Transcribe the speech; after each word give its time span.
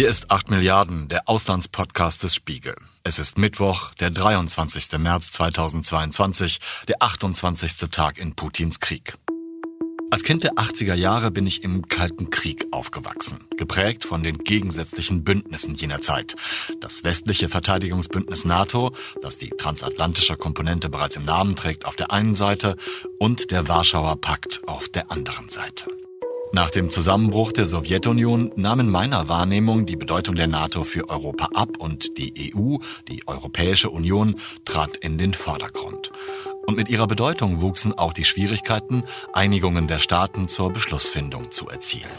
Hier 0.00 0.08
ist 0.08 0.30
8 0.30 0.48
Milliarden, 0.48 1.08
der 1.08 1.28
Auslandspodcast 1.28 2.22
des 2.22 2.34
Spiegel. 2.34 2.74
Es 3.04 3.18
ist 3.18 3.36
Mittwoch, 3.36 3.92
der 3.96 4.10
23. 4.10 4.98
März 4.98 5.30
2022, 5.32 6.58
der 6.88 7.02
28. 7.02 7.90
Tag 7.90 8.16
in 8.16 8.34
Putins 8.34 8.80
Krieg. 8.80 9.18
Als 10.10 10.22
Kind 10.22 10.42
der 10.42 10.52
80er 10.52 10.94
Jahre 10.94 11.30
bin 11.30 11.46
ich 11.46 11.62
im 11.64 11.86
Kalten 11.86 12.30
Krieg 12.30 12.64
aufgewachsen, 12.70 13.44
geprägt 13.58 14.06
von 14.06 14.22
den 14.22 14.38
gegensätzlichen 14.38 15.22
Bündnissen 15.22 15.74
jener 15.74 16.00
Zeit. 16.00 16.34
Das 16.80 17.04
westliche 17.04 17.50
Verteidigungsbündnis 17.50 18.46
NATO, 18.46 18.96
das 19.20 19.36
die 19.36 19.50
transatlantische 19.50 20.36
Komponente 20.36 20.88
bereits 20.88 21.16
im 21.16 21.26
Namen 21.26 21.56
trägt, 21.56 21.84
auf 21.84 21.96
der 21.96 22.10
einen 22.10 22.34
Seite 22.34 22.78
und 23.18 23.50
der 23.50 23.68
Warschauer 23.68 24.18
Pakt 24.18 24.62
auf 24.66 24.88
der 24.88 25.12
anderen 25.12 25.50
Seite. 25.50 25.90
Nach 26.52 26.70
dem 26.70 26.90
Zusammenbruch 26.90 27.52
der 27.52 27.66
Sowjetunion 27.66 28.50
nahm 28.56 28.80
in 28.80 28.90
meiner 28.90 29.28
Wahrnehmung 29.28 29.86
die 29.86 29.94
Bedeutung 29.94 30.34
der 30.34 30.48
NATO 30.48 30.82
für 30.82 31.08
Europa 31.08 31.50
ab 31.54 31.76
und 31.78 32.18
die 32.18 32.52
EU, 32.52 32.78
die 33.06 33.22
Europäische 33.28 33.88
Union, 33.88 34.34
trat 34.64 34.96
in 34.96 35.16
den 35.16 35.32
Vordergrund. 35.32 36.10
Und 36.66 36.76
mit 36.76 36.88
ihrer 36.88 37.06
Bedeutung 37.06 37.60
wuchsen 37.60 37.96
auch 37.96 38.12
die 38.12 38.24
Schwierigkeiten, 38.24 39.04
Einigungen 39.32 39.86
der 39.86 40.00
Staaten 40.00 40.48
zur 40.48 40.72
Beschlussfindung 40.72 41.52
zu 41.52 41.68
erzielen. 41.68 42.10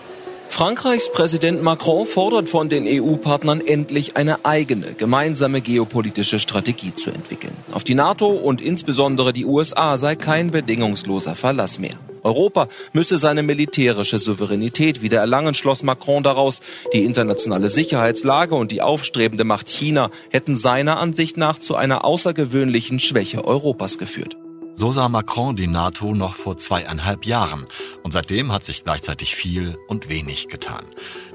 Frankreichs 0.52 1.10
Präsident 1.10 1.64
Macron 1.64 2.06
fordert 2.06 2.50
von 2.50 2.68
den 2.68 2.86
EU-Partnern 2.86 3.62
endlich 3.62 4.18
eine 4.18 4.46
eigene 4.46 4.94
gemeinsame 4.94 5.62
geopolitische 5.62 6.40
Strategie 6.40 6.94
zu 6.94 7.10
entwickeln. 7.10 7.56
Auf 7.72 7.86
die 7.86 7.96
NATO 7.96 8.28
und 8.28 8.62
insbesondere 8.62 9.32
die 9.32 9.46
USA 9.46 9.98
sei 9.98 10.16
kein 10.18 10.52
bedingungsloser 10.52 11.36
Verlass 11.36 11.80
mehr. 11.80 11.98
Europa 12.22 12.68
müsse 12.92 13.18
seine 13.18 13.44
militärische 13.44 14.20
Souveränität 14.20 15.02
wieder 15.02 15.20
erlangen, 15.22 15.54
schloss 15.54 15.84
Macron 15.84 16.22
daraus. 16.22 16.60
Die 16.94 17.06
internationale 17.06 17.70
Sicherheitslage 17.70 18.54
und 18.54 18.74
die 18.74 18.82
aufstrebende 18.82 19.46
Macht 19.46 19.70
China 19.70 20.12
hätten 20.32 20.56
seiner 20.56 21.00
Ansicht 21.00 21.38
nach 21.38 21.60
zu 21.60 21.76
einer 21.76 22.04
außergewöhnlichen 22.04 23.00
Schwäche 23.00 23.46
Europas 23.46 23.98
geführt. 23.98 24.36
So 24.74 24.92
sah 24.92 25.10
Macron 25.10 25.56
die 25.56 25.68
NATO 25.68 26.14
noch 26.14 26.34
vor 26.34 26.58
zweieinhalb 26.58 27.26
Jahren 27.26 27.68
und 28.04 28.12
seitdem 28.12 28.52
hat 28.52 28.64
sich 28.64 28.84
gleichzeitig 28.84 29.36
viel 29.36 29.78
und 29.88 30.10
wenig 30.10 30.48
getan. 30.48 30.86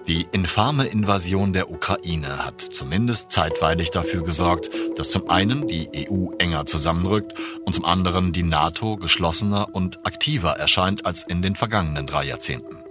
Die 0.09 0.27
infame 0.33 0.87
Invasion 0.87 1.53
der 1.53 1.71
Ukraine 1.71 2.45
hat 2.45 2.61
zumindest 2.61 3.31
zeitweilig 3.31 3.91
dafür 3.91 4.23
gesorgt, 4.23 4.71
dass 4.97 5.11
zum 5.11 5.29
einen 5.29 5.67
die 5.69 6.09
EU 6.09 6.31
enger 6.39 6.65
zusammenrückt 6.65 7.35
und 7.65 7.75
zum 7.75 7.85
anderen 7.85 8.33
die 8.33 8.43
NATO 8.45 8.97
geschlossener 8.97 9.75
und 9.75 10.07
aktiver 10.07 10.53
erscheint 10.53 11.05
als 11.07 11.25
in 11.25 11.43
den 11.43 11.57
vergangenen 11.57 12.07
drei 12.07 12.25
Jahrzehnten. 12.25 12.86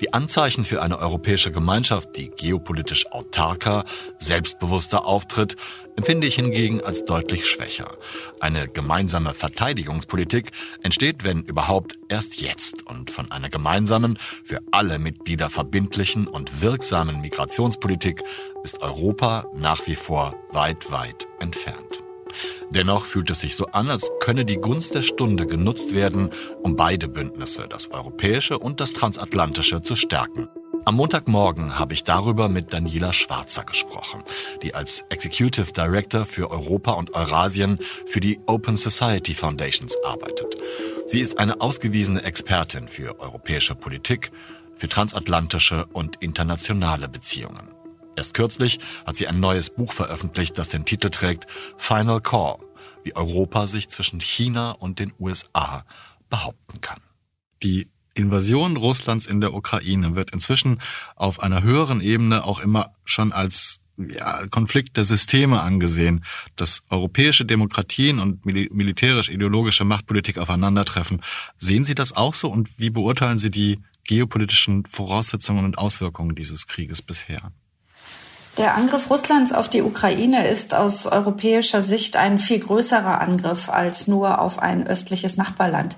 Die 0.00 0.14
Anzeichen 0.14 0.64
für 0.64 0.80
eine 0.80 0.98
europäische 0.98 1.52
Gemeinschaft, 1.52 2.16
die 2.16 2.30
geopolitisch 2.30 3.06
autarker, 3.12 3.84
selbstbewusster 4.18 5.04
auftritt, 5.04 5.56
empfinde 5.96 6.26
ich 6.26 6.36
hingegen 6.36 6.80
als 6.82 7.04
deutlich 7.04 7.46
schwächer. 7.46 7.98
Eine 8.40 8.68
gemeinsame 8.68 9.34
Verteidigungspolitik 9.34 10.52
entsteht, 10.82 11.24
wenn 11.24 11.42
überhaupt, 11.42 11.98
erst 12.08 12.40
jetzt 12.40 12.86
und 12.86 13.10
von 13.10 13.30
einer 13.30 13.50
gemeinsamen, 13.50 14.18
für 14.42 14.60
alle 14.70 14.98
Mitglieder 14.98 15.50
verbindlichen 15.50 16.26
und 16.26 16.62
wirksamen 16.62 17.20
Migrationspolitik 17.20 18.22
ist 18.64 18.80
Europa 18.80 19.46
nach 19.54 19.86
wie 19.86 19.96
vor 19.96 20.34
weit, 20.50 20.90
weit 20.90 21.28
entfernt. 21.40 22.02
Dennoch 22.70 23.04
fühlt 23.04 23.30
es 23.30 23.40
sich 23.40 23.56
so 23.56 23.66
an, 23.66 23.90
als 23.90 24.10
könne 24.20 24.44
die 24.44 24.56
Gunst 24.56 24.94
der 24.94 25.02
Stunde 25.02 25.46
genutzt 25.46 25.94
werden, 25.94 26.30
um 26.62 26.76
beide 26.76 27.08
Bündnisse, 27.08 27.66
das 27.68 27.90
europäische 27.90 28.58
und 28.58 28.80
das 28.80 28.92
transatlantische, 28.92 29.80
zu 29.82 29.96
stärken. 29.96 30.48
Am 30.86 30.96
Montagmorgen 30.96 31.78
habe 31.78 31.92
ich 31.92 32.04
darüber 32.04 32.48
mit 32.48 32.72
Daniela 32.72 33.12
Schwarzer 33.12 33.64
gesprochen, 33.64 34.22
die 34.62 34.74
als 34.74 35.04
Executive 35.10 35.72
Director 35.72 36.24
für 36.24 36.50
Europa 36.50 36.92
und 36.92 37.14
Eurasien 37.14 37.78
für 38.06 38.20
die 38.20 38.40
Open 38.46 38.76
Society 38.76 39.34
Foundations 39.34 39.96
arbeitet. 40.04 40.56
Sie 41.06 41.20
ist 41.20 41.38
eine 41.38 41.60
ausgewiesene 41.60 42.22
Expertin 42.22 42.88
für 42.88 43.20
europäische 43.20 43.74
Politik, 43.74 44.32
für 44.76 44.88
transatlantische 44.88 45.84
und 45.92 46.16
internationale 46.20 47.08
Beziehungen. 47.08 47.68
Erst 48.20 48.34
kürzlich 48.34 48.80
hat 49.06 49.16
sie 49.16 49.28
ein 49.28 49.40
neues 49.40 49.70
Buch 49.70 49.94
veröffentlicht, 49.94 50.58
das 50.58 50.68
den 50.68 50.84
Titel 50.84 51.08
trägt 51.08 51.46
Final 51.78 52.20
Call, 52.20 52.58
wie 53.02 53.16
Europa 53.16 53.66
sich 53.66 53.88
zwischen 53.88 54.20
China 54.20 54.72
und 54.72 54.98
den 54.98 55.14
USA 55.18 55.86
behaupten 56.28 56.82
kann. 56.82 57.00
Die 57.62 57.88
Invasion 58.12 58.76
Russlands 58.76 59.24
in 59.24 59.40
der 59.40 59.54
Ukraine 59.54 60.16
wird 60.16 60.32
inzwischen 60.32 60.82
auf 61.16 61.40
einer 61.40 61.62
höheren 61.62 62.02
Ebene 62.02 62.44
auch 62.44 62.60
immer 62.60 62.92
schon 63.06 63.32
als 63.32 63.80
ja, 63.96 64.46
Konflikt 64.48 64.98
der 64.98 65.04
Systeme 65.04 65.62
angesehen, 65.62 66.22
dass 66.56 66.82
europäische 66.90 67.46
Demokratien 67.46 68.18
und 68.18 68.44
militärisch-ideologische 68.44 69.86
Machtpolitik 69.86 70.36
aufeinandertreffen. 70.36 71.22
Sehen 71.56 71.86
Sie 71.86 71.94
das 71.94 72.14
auch 72.14 72.34
so 72.34 72.50
und 72.52 72.68
wie 72.78 72.90
beurteilen 72.90 73.38
Sie 73.38 73.50
die 73.50 73.78
geopolitischen 74.04 74.84
Voraussetzungen 74.84 75.64
und 75.64 75.78
Auswirkungen 75.78 76.34
dieses 76.34 76.66
Krieges 76.66 77.00
bisher? 77.00 77.52
Der 78.56 78.74
Angriff 78.74 79.08
Russlands 79.10 79.52
auf 79.52 79.68
die 79.68 79.82
Ukraine 79.82 80.48
ist 80.48 80.74
aus 80.74 81.06
europäischer 81.06 81.82
Sicht 81.82 82.16
ein 82.16 82.38
viel 82.38 82.58
größerer 82.58 83.20
Angriff 83.20 83.68
als 83.68 84.08
nur 84.08 84.40
auf 84.40 84.58
ein 84.58 84.86
östliches 84.86 85.36
Nachbarland. 85.36 85.96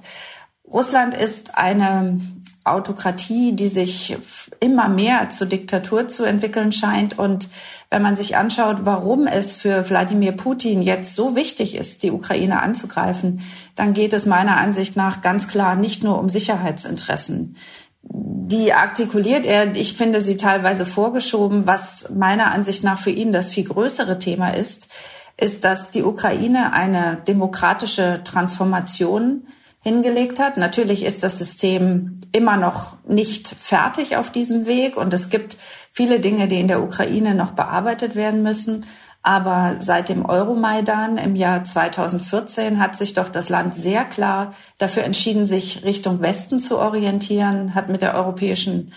Russland 0.64 1.14
ist 1.14 1.58
eine 1.58 2.20
Autokratie, 2.64 3.56
die 3.56 3.66
sich 3.66 4.16
immer 4.60 4.88
mehr 4.88 5.28
zur 5.30 5.48
Diktatur 5.48 6.06
zu 6.06 6.24
entwickeln 6.24 6.70
scheint. 6.70 7.18
Und 7.18 7.48
wenn 7.90 8.02
man 8.02 8.14
sich 8.14 8.36
anschaut, 8.36 8.84
warum 8.84 9.26
es 9.26 9.52
für 9.52 9.88
Wladimir 9.90 10.32
Putin 10.32 10.80
jetzt 10.80 11.16
so 11.16 11.34
wichtig 11.34 11.74
ist, 11.74 12.04
die 12.04 12.12
Ukraine 12.12 12.62
anzugreifen, 12.62 13.40
dann 13.74 13.94
geht 13.94 14.12
es 14.12 14.26
meiner 14.26 14.58
Ansicht 14.58 14.94
nach 14.94 15.22
ganz 15.22 15.48
klar 15.48 15.74
nicht 15.74 16.04
nur 16.04 16.18
um 16.18 16.28
Sicherheitsinteressen 16.28 17.56
die 18.02 18.72
artikuliert 18.72 19.46
er, 19.46 19.74
ich 19.76 19.96
finde 19.96 20.20
sie 20.20 20.36
teilweise 20.36 20.84
vorgeschoben. 20.84 21.66
Was 21.66 22.10
meiner 22.10 22.50
Ansicht 22.50 22.84
nach 22.84 22.98
für 22.98 23.10
ihn 23.10 23.32
das 23.32 23.50
viel 23.50 23.64
größere 23.64 24.18
Thema 24.18 24.50
ist, 24.50 24.88
ist, 25.36 25.64
dass 25.64 25.90
die 25.90 26.02
Ukraine 26.02 26.72
eine 26.72 27.22
demokratische 27.26 28.20
Transformation 28.24 29.46
hingelegt 29.82 30.38
hat. 30.40 30.56
Natürlich 30.56 31.04
ist 31.04 31.22
das 31.22 31.38
System 31.38 32.20
immer 32.32 32.56
noch 32.56 32.96
nicht 33.06 33.48
fertig 33.60 34.16
auf 34.16 34.30
diesem 34.30 34.66
Weg 34.66 34.96
und 34.96 35.12
es 35.14 35.30
gibt 35.30 35.56
viele 35.90 36.20
Dinge, 36.20 36.48
die 36.48 36.60
in 36.60 36.68
der 36.68 36.82
Ukraine 36.82 37.34
noch 37.34 37.52
bearbeitet 37.52 38.14
werden 38.14 38.42
müssen. 38.42 38.86
Aber 39.22 39.76
seit 39.78 40.08
dem 40.08 40.24
Euromaidan 40.24 41.16
im 41.16 41.36
Jahr 41.36 41.62
2014 41.62 42.80
hat 42.80 42.96
sich 42.96 43.14
doch 43.14 43.28
das 43.28 43.48
Land 43.48 43.74
sehr 43.74 44.04
klar 44.04 44.54
dafür 44.78 45.04
entschieden, 45.04 45.46
sich 45.46 45.84
Richtung 45.84 46.20
Westen 46.20 46.58
zu 46.58 46.78
orientieren, 46.78 47.74
hat 47.76 47.88
mit 47.88 48.02
der 48.02 48.16
Europäischen 48.16 48.92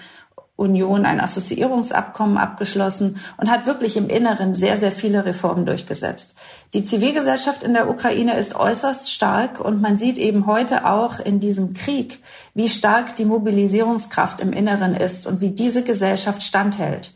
Union 0.57 1.05
ein 1.05 1.19
Assoziierungsabkommen 1.19 2.37
abgeschlossen 2.37 3.17
und 3.37 3.51
hat 3.51 3.67
wirklich 3.67 3.97
im 3.97 4.07
Inneren 4.07 4.53
sehr, 4.53 4.77
sehr 4.77 4.91
viele 4.91 5.25
Reformen 5.25 5.65
durchgesetzt. 5.65 6.35
Die 6.73 6.81
Zivilgesellschaft 6.81 7.61
in 7.61 7.73
der 7.73 7.89
Ukraine 7.89 8.37
ist 8.37 8.55
äußerst 8.55 9.11
stark 9.11 9.59
und 9.59 9.81
man 9.81 9.97
sieht 9.97 10.17
eben 10.17 10.47
heute 10.47 10.85
auch 10.85 11.19
in 11.19 11.41
diesem 11.41 11.73
Krieg, 11.73 12.21
wie 12.53 12.69
stark 12.69 13.15
die 13.17 13.25
Mobilisierungskraft 13.25 14.39
im 14.39 14.53
Inneren 14.53 14.95
ist 14.95 15.27
und 15.27 15.41
wie 15.41 15.49
diese 15.49 15.83
Gesellschaft 15.83 16.41
standhält. 16.41 17.13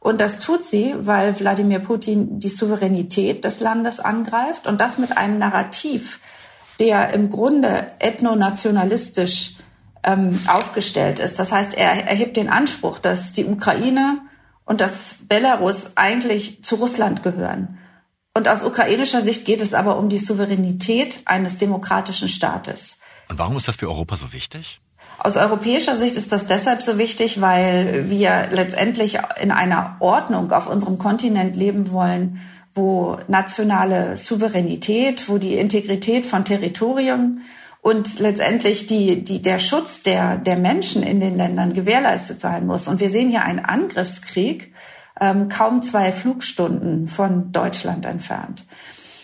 Und 0.00 0.22
das 0.22 0.38
tut 0.38 0.64
sie, 0.64 0.94
weil 0.98 1.38
Wladimir 1.38 1.78
Putin 1.78 2.40
die 2.40 2.48
Souveränität 2.48 3.44
des 3.44 3.60
Landes 3.60 4.00
angreift 4.00 4.66
und 4.66 4.80
das 4.80 4.96
mit 4.96 5.16
einem 5.18 5.38
Narrativ, 5.38 6.20
der 6.80 7.12
im 7.12 7.28
Grunde 7.28 7.92
ethnonationalistisch 7.98 9.56
ähm, 10.02 10.40
aufgestellt 10.46 11.18
ist. 11.18 11.38
Das 11.38 11.52
heißt, 11.52 11.74
er 11.74 12.06
erhebt 12.08 12.38
den 12.38 12.48
Anspruch, 12.48 12.98
dass 12.98 13.34
die 13.34 13.44
Ukraine 13.44 14.22
und 14.64 14.80
das 14.80 15.16
Belarus 15.28 15.98
eigentlich 15.98 16.64
zu 16.64 16.76
Russland 16.76 17.22
gehören. 17.22 17.78
Und 18.32 18.48
aus 18.48 18.62
ukrainischer 18.62 19.20
Sicht 19.20 19.44
geht 19.44 19.60
es 19.60 19.74
aber 19.74 19.98
um 19.98 20.08
die 20.08 20.18
Souveränität 20.18 21.20
eines 21.26 21.58
demokratischen 21.58 22.28
Staates. 22.30 23.00
Und 23.28 23.38
warum 23.38 23.56
ist 23.56 23.68
das 23.68 23.76
für 23.76 23.88
Europa 23.88 24.16
so 24.16 24.32
wichtig? 24.32 24.80
Aus 25.22 25.36
europäischer 25.36 25.96
Sicht 25.96 26.16
ist 26.16 26.32
das 26.32 26.46
deshalb 26.46 26.80
so 26.80 26.96
wichtig, 26.96 27.42
weil 27.42 28.08
wir 28.08 28.48
letztendlich 28.52 29.18
in 29.38 29.50
einer 29.50 29.96
Ordnung 30.00 30.50
auf 30.50 30.66
unserem 30.66 30.96
Kontinent 30.96 31.56
leben 31.56 31.92
wollen, 31.92 32.40
wo 32.74 33.18
nationale 33.28 34.16
Souveränität, 34.16 35.28
wo 35.28 35.36
die 35.36 35.56
Integrität 35.56 36.24
von 36.24 36.46
Territorium 36.46 37.42
und 37.82 38.18
letztendlich 38.18 38.86
die, 38.86 39.22
die, 39.22 39.42
der 39.42 39.58
Schutz 39.58 40.02
der, 40.02 40.38
der 40.38 40.56
Menschen 40.56 41.02
in 41.02 41.20
den 41.20 41.36
Ländern 41.36 41.74
gewährleistet 41.74 42.40
sein 42.40 42.66
muss. 42.66 42.88
Und 42.88 42.98
wir 43.00 43.10
sehen 43.10 43.28
hier 43.28 43.42
einen 43.42 43.60
Angriffskrieg, 43.60 44.72
ähm, 45.20 45.50
kaum 45.50 45.82
zwei 45.82 46.12
Flugstunden 46.12 47.08
von 47.08 47.52
Deutschland 47.52 48.06
entfernt. 48.06 48.64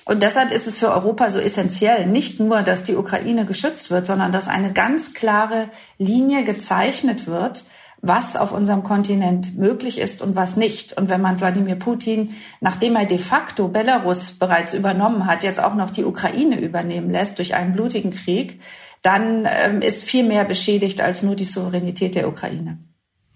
Und 0.07 0.23
deshalb 0.23 0.53
ist 0.53 0.69
es 0.69 0.79
für 0.79 0.93
Europa 0.93 1.31
so 1.31 1.41
essentiell, 1.41 2.07
nicht 2.07 2.39
nur, 2.39 2.63
dass 2.63 2.85
die 2.85 2.95
Ukraine 2.95 3.45
geschützt 3.45 3.91
wird, 3.91 4.07
sondern 4.07 4.31
dass 4.31 4.47
eine 4.47 4.73
ganz 4.73 5.15
klare 5.15 5.69
Linie 5.99 6.45
gezeichnet 6.45 7.27
wird, 7.27 7.65
was 8.03 8.37
auf 8.37 8.53
unserem 8.53 8.85
Kontinent 8.85 9.59
möglich 9.59 9.99
ist 9.99 10.23
und 10.23 10.37
was 10.37 10.57
nicht. 10.57 10.97
Und 10.97 11.09
wenn 11.09 11.21
man 11.21 11.41
Wladimir 11.41 11.75
Putin, 11.75 12.37
nachdem 12.61 12.95
er 12.95 13.05
de 13.05 13.19
facto 13.19 13.67
Belarus 13.67 14.31
bereits 14.39 14.75
übernommen 14.75 15.27
hat, 15.27 15.43
jetzt 15.43 15.61
auch 15.61 15.75
noch 15.75 15.91
die 15.91 16.05
Ukraine 16.05 16.61
übernehmen 16.61 17.11
lässt 17.11 17.39
durch 17.39 17.57
einen 17.57 17.73
blutigen 17.73 18.13
Krieg, 18.13 18.61
dann 19.03 19.49
ähm, 19.51 19.81
ist 19.81 20.05
viel 20.05 20.23
mehr 20.23 20.45
beschädigt 20.45 21.01
als 21.01 21.25
nur 21.25 21.35
die 21.35 21.45
Souveränität 21.45 22.15
der 22.15 22.29
Ukraine. 22.29 22.79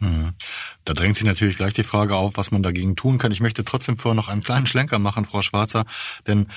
Mhm. 0.01 0.33
Da 0.85 0.95
drängt 0.95 1.17
sich 1.17 1.25
natürlich 1.25 1.57
gleich 1.57 1.75
die 1.75 1.85
Frage 1.85 2.17
auf, 2.17 2.37
was 2.37 2.51
man 2.51 2.63
dagegen 2.63 2.97
tun 2.97 3.19
kann. 3.19 3.33
Ich 3.33 3.41
möchte 3.41 3.65
trotzdem 3.65 3.97
vorher 3.97 4.17
noch 4.17 4.29
einen 4.29 4.43
kleinen 4.43 4.67
Schlenker 4.67 4.99
machen, 4.99 5.25
Frau 5.25 5.43
Schwarzer, 5.43 5.85
denn 6.27 6.49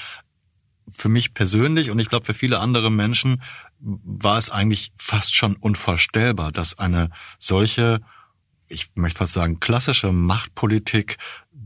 für 0.90 1.10
mich 1.10 1.34
persönlich 1.34 1.92
und 1.92 2.00
ich 2.00 2.10
glaube 2.10 2.26
für 2.26 2.34
viele 2.34 2.60
andere 2.60 2.90
Menschen 2.90 3.42
war 3.80 4.38
es 4.38 4.50
eigentlich 4.50 4.92
fast 4.98 5.36
schon 5.36 5.56
unvorstellbar, 5.56 6.52
dass 6.52 6.78
eine 6.78 7.10
solche, 7.38 8.02
ich 8.68 8.90
möchte 8.96 9.20
fast 9.20 9.34
sagen, 9.34 9.60
klassische 9.60 10.12
Machtpolitik 10.12 11.18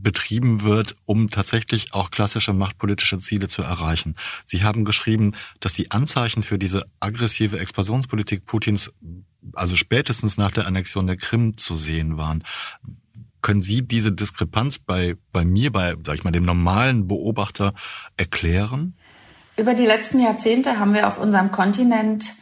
betrieben 0.02 0.62
wird, 0.62 0.96
um 1.06 1.30
tatsächlich 1.30 1.94
auch 1.94 2.10
klassische 2.10 2.52
machtpolitische 2.52 3.18
Ziele 3.18 3.48
zu 3.48 3.62
erreichen. 3.62 4.16
Sie 4.44 4.62
haben 4.62 4.84
geschrieben, 4.84 5.32
dass 5.60 5.74
die 5.74 5.90
Anzeichen 5.90 6.42
für 6.42 6.58
diese 6.58 6.86
aggressive 7.00 7.58
Expansionspolitik 7.58 8.46
Putins 8.46 8.92
also 9.54 9.76
spätestens 9.76 10.36
nach 10.36 10.50
der 10.50 10.66
Annexion 10.66 11.06
der 11.06 11.16
Krim 11.16 11.56
zu 11.56 11.76
sehen 11.76 12.16
waren. 12.16 12.44
Können 13.40 13.62
Sie 13.62 13.82
diese 13.82 14.12
Diskrepanz 14.12 14.78
bei, 14.78 15.16
bei 15.32 15.44
mir, 15.44 15.72
bei, 15.72 15.94
sag 16.04 16.16
ich 16.16 16.24
mal, 16.24 16.32
dem 16.32 16.44
normalen 16.44 17.06
Beobachter 17.06 17.72
erklären? 18.16 18.96
Über 19.56 19.74
die 19.74 19.86
letzten 19.86 20.20
Jahrzehnte 20.20 20.78
haben 20.78 20.94
wir 20.94 21.06
auf 21.06 21.18
unserem 21.18 21.50
Kontinent, 21.50 22.34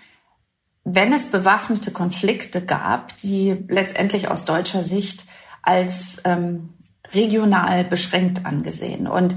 wenn 0.85 1.13
es 1.13 1.31
bewaffnete 1.31 1.91
Konflikte 1.91 2.65
gab, 2.65 3.21
die 3.23 3.57
letztendlich 3.69 4.29
aus 4.29 4.45
deutscher 4.45 4.85
Sicht 4.85 5.27
als 5.63 6.23
ähm, 6.25 6.71
regional 7.13 7.85
beschränkt 7.85 8.45
angesehen. 8.47 9.07
Und 9.07 9.37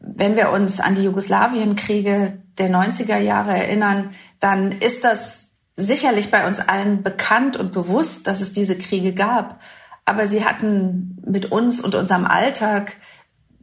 wenn 0.00 0.36
wir 0.36 0.50
uns 0.50 0.80
an 0.80 0.94
die 0.94 1.04
Jugoslawienkriege 1.04 2.42
der 2.58 2.70
90er 2.70 3.18
Jahre 3.18 3.52
erinnern, 3.52 4.10
dann 4.40 4.72
ist 4.72 5.04
das 5.04 5.48
sicherlich 5.76 6.30
bei 6.30 6.46
uns 6.46 6.60
allen 6.60 7.02
bekannt 7.02 7.56
und 7.56 7.72
bewusst, 7.72 8.26
dass 8.26 8.40
es 8.40 8.52
diese 8.52 8.76
Kriege 8.76 9.12
gab. 9.12 9.60
Aber 10.04 10.26
sie 10.26 10.44
hatten 10.44 11.22
mit 11.26 11.52
uns 11.52 11.80
und 11.80 11.94
unserem 11.94 12.24
Alltag 12.24 12.96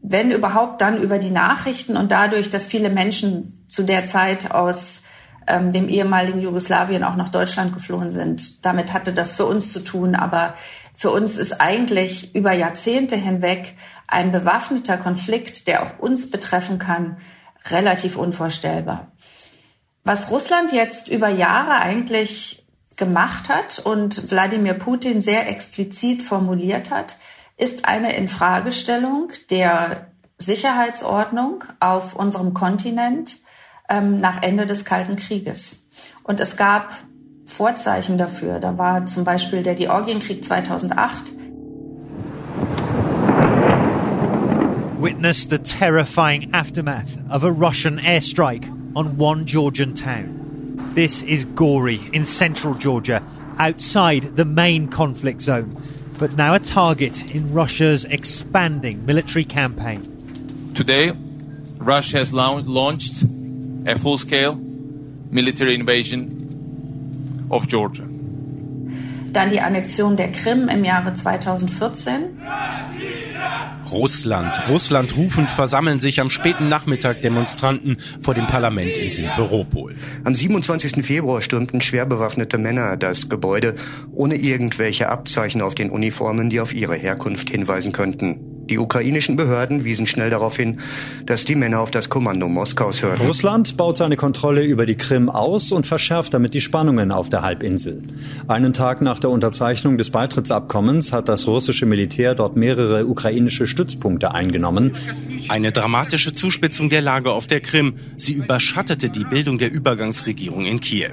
wenn 0.08 0.32
überhaupt 0.32 0.82
dann 0.82 1.02
über 1.02 1.18
die 1.18 1.32
Nachrichten 1.32 1.98
und 1.98 2.12
dadurch, 2.12 2.50
dass 2.50 2.66
viele 2.66 2.90
Menschen 2.90 3.66
zu 3.68 3.84
der 3.84 4.06
Zeit 4.06 4.52
aus 4.52 5.04
ähm, 5.48 5.72
dem 5.74 5.90
ehemaligen 5.90 6.42
Jugoslawien 6.42 7.04
auch 7.04 7.16
nach 7.16 7.30
Deutschland 7.30 7.74
geflohen 7.74 8.12
sind. 8.12 8.64
Damit 8.66 8.94
hatte 8.94 9.14
das 9.14 9.34
für 9.34 9.46
uns 9.46 9.72
zu 9.72 9.84
tun. 9.84 10.16
Aber 10.16 10.54
für 10.96 11.12
uns 11.12 11.38
ist 11.38 11.60
eigentlich 11.60 12.34
über 12.36 12.54
Jahrzehnte 12.54 13.16
hinweg 13.16 13.76
ein 14.08 14.32
bewaffneter 14.32 14.98
Konflikt, 14.98 15.68
der 15.68 15.84
auch 15.84 16.00
uns 16.00 16.32
betreffen 16.32 16.80
kann, 16.80 17.18
relativ 17.70 18.16
unvorstellbar. 18.18 19.12
Was 20.04 20.32
Russland 20.32 20.72
jetzt 20.72 21.10
über 21.10 21.30
Jahre 21.30 21.80
eigentlich 21.82 22.66
gemacht 22.96 23.50
hat 23.50 23.80
und 23.80 24.32
Wladimir 24.32 24.76
Putin 24.76 25.20
sehr 25.20 25.50
explizit 25.50 26.24
formuliert 26.24 26.92
hat, 26.92 27.18
ist 27.58 27.86
eine 27.86 28.16
Infragestellung 28.16 29.32
der 29.50 30.12
Sicherheitsordnung 30.38 31.64
auf 31.80 32.16
unserem 32.16 32.54
Kontinent 32.54 33.40
ähm, 33.90 34.20
nach 34.20 34.42
Ende 34.44 34.66
des 34.66 34.86
Kalten 34.86 35.16
Krieges. 35.16 35.86
Und 36.24 36.40
es 36.40 36.56
gab 36.56 36.94
Vorzeichen 37.46 38.18
dafür. 38.18 38.60
Da 38.60 38.78
war 38.78 39.06
zum 39.06 39.24
Beispiel 39.24 39.64
der 39.64 39.76
Georgienkrieg 39.76 40.44
2008. 40.44 41.34
Witness 45.00 45.48
the 45.48 45.60
terrifying 45.60 46.50
aftermath 46.54 47.18
of 47.30 47.44
a 47.44 47.52
Russian 47.52 48.00
airstrike 48.00 48.66
on 48.96 49.18
one 49.20 49.46
Georgian 49.46 49.94
town. 49.94 50.94
This 50.96 51.22
is 51.22 51.46
Gori 51.56 52.00
in 52.12 52.26
central 52.26 52.74
Georgia, 52.74 53.22
outside 53.60 54.36
the 54.36 54.46
main 54.46 54.90
conflict 54.90 55.42
zone. 55.42 55.76
but 56.18 56.34
now 56.34 56.54
a 56.54 56.60
target 56.60 57.36
in 57.36 57.54
Russia's 57.54 58.06
expanding 58.06 59.06
military 59.06 59.44
campaign. 59.44 60.02
Today, 60.74 61.12
Russia 61.78 62.18
has 62.20 62.34
launched 62.34 63.24
a 63.86 63.98
full 64.00 64.18
scale 64.18 64.56
military 65.30 65.76
invasion 65.76 66.45
of 67.50 67.68
Georgia. 67.68 68.06
Dann 69.36 69.50
die 69.50 69.60
Annexion 69.60 70.16
der 70.16 70.32
Krim 70.32 70.70
im 70.70 70.86
Jahre 70.86 71.14
2014. 71.14 72.40
Russland. 73.92 74.62
Russland 74.70 75.18
rufend 75.18 75.52
versammeln 75.52 76.00
sich 76.00 76.22
am 76.22 76.30
späten 76.30 76.70
Nachmittag 76.70 77.22
Demonstranten 77.22 77.98
vor 78.22 78.34
dem 78.34 78.48
Parlament 78.48 78.98
in 78.98 79.12
Simferopol. 79.12 79.96
Am 80.24 80.34
27. 80.34 81.06
Februar 81.06 81.42
stürmten 81.42 81.82
schwer 81.82 82.06
bewaffnete 82.06 82.58
Männer 82.58 82.96
das 82.96 83.28
Gebäude 83.28 83.76
ohne 84.14 84.36
irgendwelche 84.36 85.10
Abzeichen 85.10 85.62
auf 85.62 85.76
den 85.76 85.90
Uniformen, 85.90 86.50
die 86.50 86.62
auf 86.62 86.74
ihre 86.74 86.96
Herkunft 86.96 87.50
hinweisen 87.50 87.92
könnten. 87.92 88.55
Die 88.70 88.80
ukrainischen 88.80 89.36
Behörden 89.36 89.84
wiesen 89.84 90.08
schnell 90.08 90.30
darauf 90.30 90.56
hin, 90.56 90.80
dass 91.26 91.46
die 91.46 91.56
Männer 91.56 91.82
auf 91.82 91.92
das 91.92 92.10
Kommando 92.10 92.48
Moskaus 92.48 93.04
hörten. 93.04 93.26
Russland 93.26 93.78
baut 93.78 93.98
seine 93.98 94.18
Kontrolle 94.18 94.64
über 94.64 94.86
die 94.86 94.96
Krim 94.96 95.30
aus 95.30 95.72
und 95.72 95.86
verschärft 95.86 96.34
damit 96.34 96.54
die 96.54 96.62
Spannungen 96.62 97.12
auf 97.12 97.30
der 97.30 97.44
Halbinsel. 97.44 98.02
Einen 98.48 98.74
Tag 98.74 99.02
nach 99.02 99.20
der 99.20 99.30
Unterzeichnung 99.30 99.98
des 99.98 100.10
Beitrittsabkommens 100.10 101.14
hat 101.14 101.30
das 101.30 101.48
russische 101.48 101.86
Militär 101.86 102.34
dort 102.34 102.56
mehrere 102.56 103.06
ukrainische 103.06 103.68
Stützpunkte 103.68 104.34
eingenommen. 104.34 104.94
Eine 105.48 105.72
dramatische 105.72 106.34
Zuspitzung 106.34 106.90
der 106.90 107.02
Lage 107.02 107.32
auf 107.32 107.46
der 107.48 107.62
Krim. 107.62 107.96
Sie 108.18 108.34
überschattete 108.34 109.10
die 109.10 109.26
Bildung 109.26 109.60
der 109.60 109.72
Übergangsregierung 109.72 110.66
in 110.66 110.80
Kiew. 110.80 111.12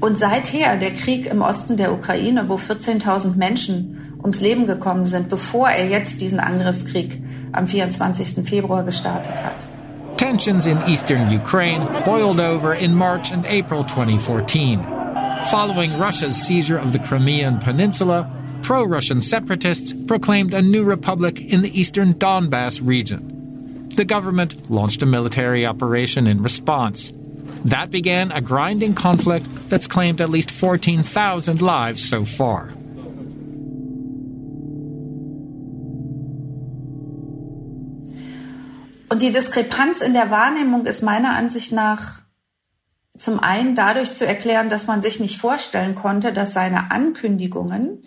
Und 0.00 0.18
seither 0.18 0.78
der 0.78 0.92
Krieg 0.92 1.26
im 1.26 1.42
Osten 1.42 1.76
der 1.76 1.92
Ukraine, 1.92 2.48
wo 2.48 2.56
14.000 2.56 3.36
Menschen 3.36 4.01
ums 4.22 4.40
Leben 4.40 4.66
gekommen 4.66 5.04
sind, 5.04 5.28
bevor 5.28 5.68
er 5.68 5.88
jetzt 5.88 6.20
diesen 6.20 6.40
Angriffskrieg 6.40 7.20
am 7.52 7.66
24. 7.66 8.44
Februar 8.44 8.84
gestartet 8.84 9.42
hat. 9.42 9.66
Tensions 10.16 10.66
in 10.66 10.78
eastern 10.86 11.28
Ukraine 11.34 11.84
boiled 12.04 12.40
over 12.40 12.74
in 12.74 12.94
March 12.94 13.32
and 13.32 13.44
April 13.46 13.84
2014. 13.84 14.80
Following 15.50 15.98
Russia's 15.98 16.36
seizure 16.36 16.78
of 16.78 16.92
the 16.92 16.98
Crimean 17.00 17.58
Peninsula, 17.58 18.30
pro 18.62 18.84
Russian 18.84 19.20
separatists 19.20 19.92
proclaimed 20.06 20.54
a 20.54 20.62
new 20.62 20.84
republic 20.84 21.40
in 21.40 21.62
the 21.62 21.78
eastern 21.78 22.14
Donbass 22.14 22.80
region. 22.80 23.88
The 23.96 24.04
government 24.04 24.70
launched 24.70 25.02
a 25.02 25.06
military 25.06 25.66
operation 25.66 26.26
in 26.28 26.42
response. 26.42 27.12
That 27.64 27.90
began 27.90 28.32
a 28.32 28.40
grinding 28.40 28.94
conflict 28.94 29.46
that's 29.68 29.86
claimed 29.86 30.20
at 30.20 30.30
least 30.30 30.50
14,000 30.50 31.60
lives 31.60 32.08
so 32.08 32.24
far. 32.24 32.72
Und 39.12 39.20
die 39.20 39.30
Diskrepanz 39.30 40.00
in 40.00 40.14
der 40.14 40.30
Wahrnehmung 40.30 40.86
ist 40.86 41.02
meiner 41.02 41.36
Ansicht 41.36 41.70
nach 41.70 42.22
zum 43.14 43.40
einen 43.40 43.74
dadurch 43.74 44.10
zu 44.10 44.26
erklären, 44.26 44.70
dass 44.70 44.86
man 44.86 45.02
sich 45.02 45.20
nicht 45.20 45.38
vorstellen 45.38 45.94
konnte, 45.94 46.32
dass 46.32 46.54
seine 46.54 46.90
Ankündigungen, 46.90 48.04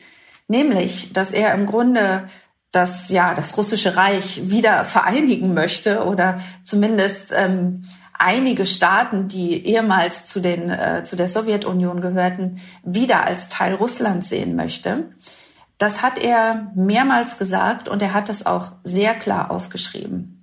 nämlich, 0.47 1.13
dass 1.13 1.29
er 1.29 1.53
im 1.53 1.67
Grunde 1.67 2.27
das, 2.71 3.09
ja, 3.09 3.35
das 3.35 3.55
russische 3.55 3.95
Reich 3.95 4.49
wieder 4.49 4.83
vereinigen 4.83 5.53
möchte 5.53 6.05
oder 6.05 6.39
zumindest 6.63 7.31
ähm, 7.37 7.83
einige 8.17 8.65
Staaten, 8.65 9.27
die 9.27 9.63
ehemals 9.63 10.25
zu, 10.25 10.39
den, 10.39 10.71
äh, 10.71 11.03
zu 11.03 11.15
der 11.15 11.29
Sowjetunion 11.29 12.01
gehörten, 12.01 12.59
wieder 12.83 13.25
als 13.25 13.49
Teil 13.49 13.75
Russlands 13.75 14.29
sehen 14.29 14.55
möchte. 14.55 15.11
Das 15.77 16.01
hat 16.01 16.17
er 16.17 16.71
mehrmals 16.73 17.37
gesagt 17.37 17.89
und 17.89 18.01
er 18.01 18.15
hat 18.15 18.27
das 18.27 18.47
auch 18.47 18.71
sehr 18.81 19.13
klar 19.13 19.51
aufgeschrieben. 19.51 20.34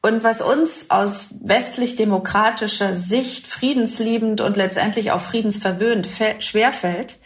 Und 0.00 0.22
was 0.22 0.40
uns 0.40 0.90
aus 0.90 1.34
westlich-demokratischer 1.42 2.94
Sicht 2.94 3.46
friedensliebend 3.46 4.40
und 4.40 4.56
letztendlich 4.56 5.10
auch 5.10 5.20
friedensverwöhnt 5.20 6.08
schwerfällt, 6.38 7.18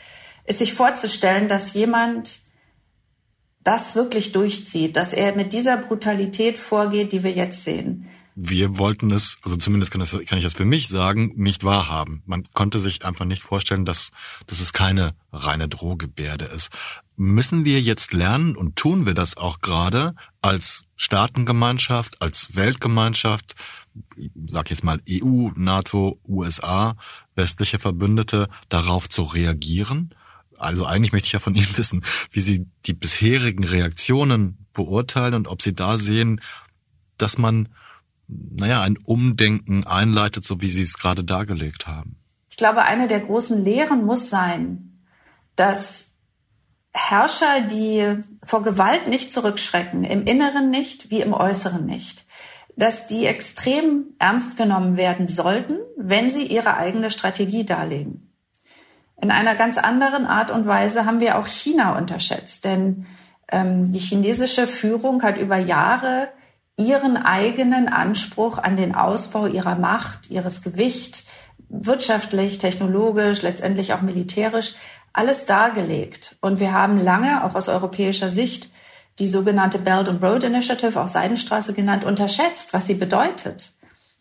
ist 0.46 0.58
sich 0.58 0.72
vorzustellen, 0.72 1.48
dass 1.48 1.74
jemand 1.74 2.38
das 3.62 3.94
wirklich 3.94 4.32
durchzieht, 4.32 4.96
dass 4.96 5.12
er 5.12 5.34
mit 5.34 5.52
dieser 5.52 5.76
Brutalität 5.76 6.58
vorgeht, 6.58 7.12
die 7.12 7.22
wir 7.22 7.30
jetzt 7.32 7.62
sehen. 7.62 8.08
Wir 8.34 8.78
wollten 8.78 9.10
es, 9.10 9.36
also 9.42 9.56
zumindest 9.56 9.92
kann, 9.92 10.00
das, 10.00 10.10
kann 10.10 10.38
ich 10.38 10.44
das 10.44 10.54
für 10.54 10.64
mich 10.64 10.88
sagen, 10.88 11.32
nicht 11.36 11.64
wahrhaben. 11.64 12.22
Man 12.26 12.44
konnte 12.54 12.78
sich 12.78 13.04
einfach 13.04 13.24
nicht 13.24 13.42
vorstellen, 13.42 13.84
dass, 13.84 14.10
dass 14.46 14.60
es 14.60 14.72
keine 14.72 15.14
reine 15.32 15.68
Drohgebärde 15.68 16.46
ist. 16.46 16.70
Müssen 17.16 17.64
wir 17.64 17.80
jetzt 17.80 18.12
lernen 18.12 18.56
und 18.56 18.76
tun 18.76 19.04
wir 19.04 19.14
das 19.14 19.36
auch 19.36 19.60
gerade 19.60 20.14
als 20.40 20.84
Staatengemeinschaft, 20.96 22.22
als 22.22 22.56
Weltgemeinschaft, 22.56 23.54
sag 24.46 24.70
jetzt 24.70 24.84
mal 24.84 25.00
EU, 25.08 25.50
NATO, 25.54 26.18
USA, 26.26 26.96
westliche 27.34 27.78
Verbündete, 27.78 28.48
darauf 28.68 29.08
zu 29.08 29.24
reagieren? 29.24 30.14
Also 30.58 30.86
eigentlich 30.86 31.12
möchte 31.12 31.26
ich 31.26 31.32
ja 31.32 31.40
von 31.40 31.54
Ihnen 31.54 31.68
wissen, 31.76 32.04
wie 32.30 32.40
Sie 32.40 32.66
die 32.86 32.94
bisherigen 32.94 33.64
Reaktionen 33.64 34.66
beurteilen 34.72 35.34
und 35.34 35.48
ob 35.48 35.60
Sie 35.60 35.74
da 35.74 35.98
sehen, 35.98 36.40
dass 37.18 37.36
man, 37.36 37.68
naja, 38.50 38.82
ein 38.82 38.96
Umdenken 38.96 39.84
einleitet, 39.84 40.44
so 40.44 40.60
wie 40.60 40.70
Sie 40.70 40.82
es 40.82 40.98
gerade 40.98 41.24
dargelegt 41.24 41.86
haben. 41.86 42.16
Ich 42.50 42.56
glaube, 42.56 42.82
eine 42.82 43.08
der 43.08 43.20
großen 43.20 43.64
Lehren 43.64 44.04
muss 44.04 44.28
sein, 44.28 45.02
dass 45.56 46.12
Herrscher, 46.92 47.62
die 47.62 48.20
vor 48.44 48.62
Gewalt 48.62 49.08
nicht 49.08 49.32
zurückschrecken, 49.32 50.04
im 50.04 50.24
Inneren 50.24 50.68
nicht 50.68 51.10
wie 51.10 51.20
im 51.20 51.32
Äußeren 51.32 51.86
nicht, 51.86 52.26
dass 52.76 53.06
die 53.06 53.26
extrem 53.26 54.14
ernst 54.18 54.56
genommen 54.56 54.96
werden 54.96 55.26
sollten, 55.26 55.76
wenn 55.96 56.28
sie 56.28 56.46
ihre 56.46 56.76
eigene 56.76 57.10
Strategie 57.10 57.64
darlegen. 57.64 58.32
In 59.20 59.30
einer 59.30 59.54
ganz 59.54 59.78
anderen 59.78 60.26
Art 60.26 60.50
und 60.50 60.66
Weise 60.66 61.06
haben 61.06 61.20
wir 61.20 61.38
auch 61.38 61.46
China 61.46 61.96
unterschätzt, 61.96 62.64
denn 62.64 63.06
ähm, 63.50 63.92
die 63.92 63.98
chinesische 63.98 64.66
Führung 64.66 65.22
hat 65.22 65.38
über 65.38 65.56
Jahre 65.56 66.28
ihren 66.76 67.16
eigenen 67.16 67.88
Anspruch 67.88 68.58
an 68.58 68.76
den 68.76 68.94
Ausbau 68.94 69.46
ihrer 69.46 69.76
Macht, 69.76 70.30
ihres 70.30 70.62
Gewicht, 70.62 71.24
wirtschaftlich, 71.68 72.58
technologisch, 72.58 73.42
letztendlich 73.42 73.92
auch 73.92 74.02
militärisch, 74.02 74.74
alles 75.12 75.46
dargelegt. 75.46 76.36
Und 76.40 76.60
wir 76.60 76.72
haben 76.72 76.98
lange, 76.98 77.44
auch 77.44 77.54
aus 77.54 77.68
europäischer 77.68 78.30
Sicht, 78.30 78.70
die 79.18 79.28
sogenannte 79.28 79.78
Belt 79.78 80.08
and 80.08 80.22
Road 80.22 80.44
Initiative, 80.44 81.00
auch 81.00 81.08
Seidenstraße 81.08 81.74
genannt, 81.74 82.04
unterschätzt, 82.04 82.72
was 82.72 82.86
sie 82.86 82.94
bedeutet. 82.94 83.72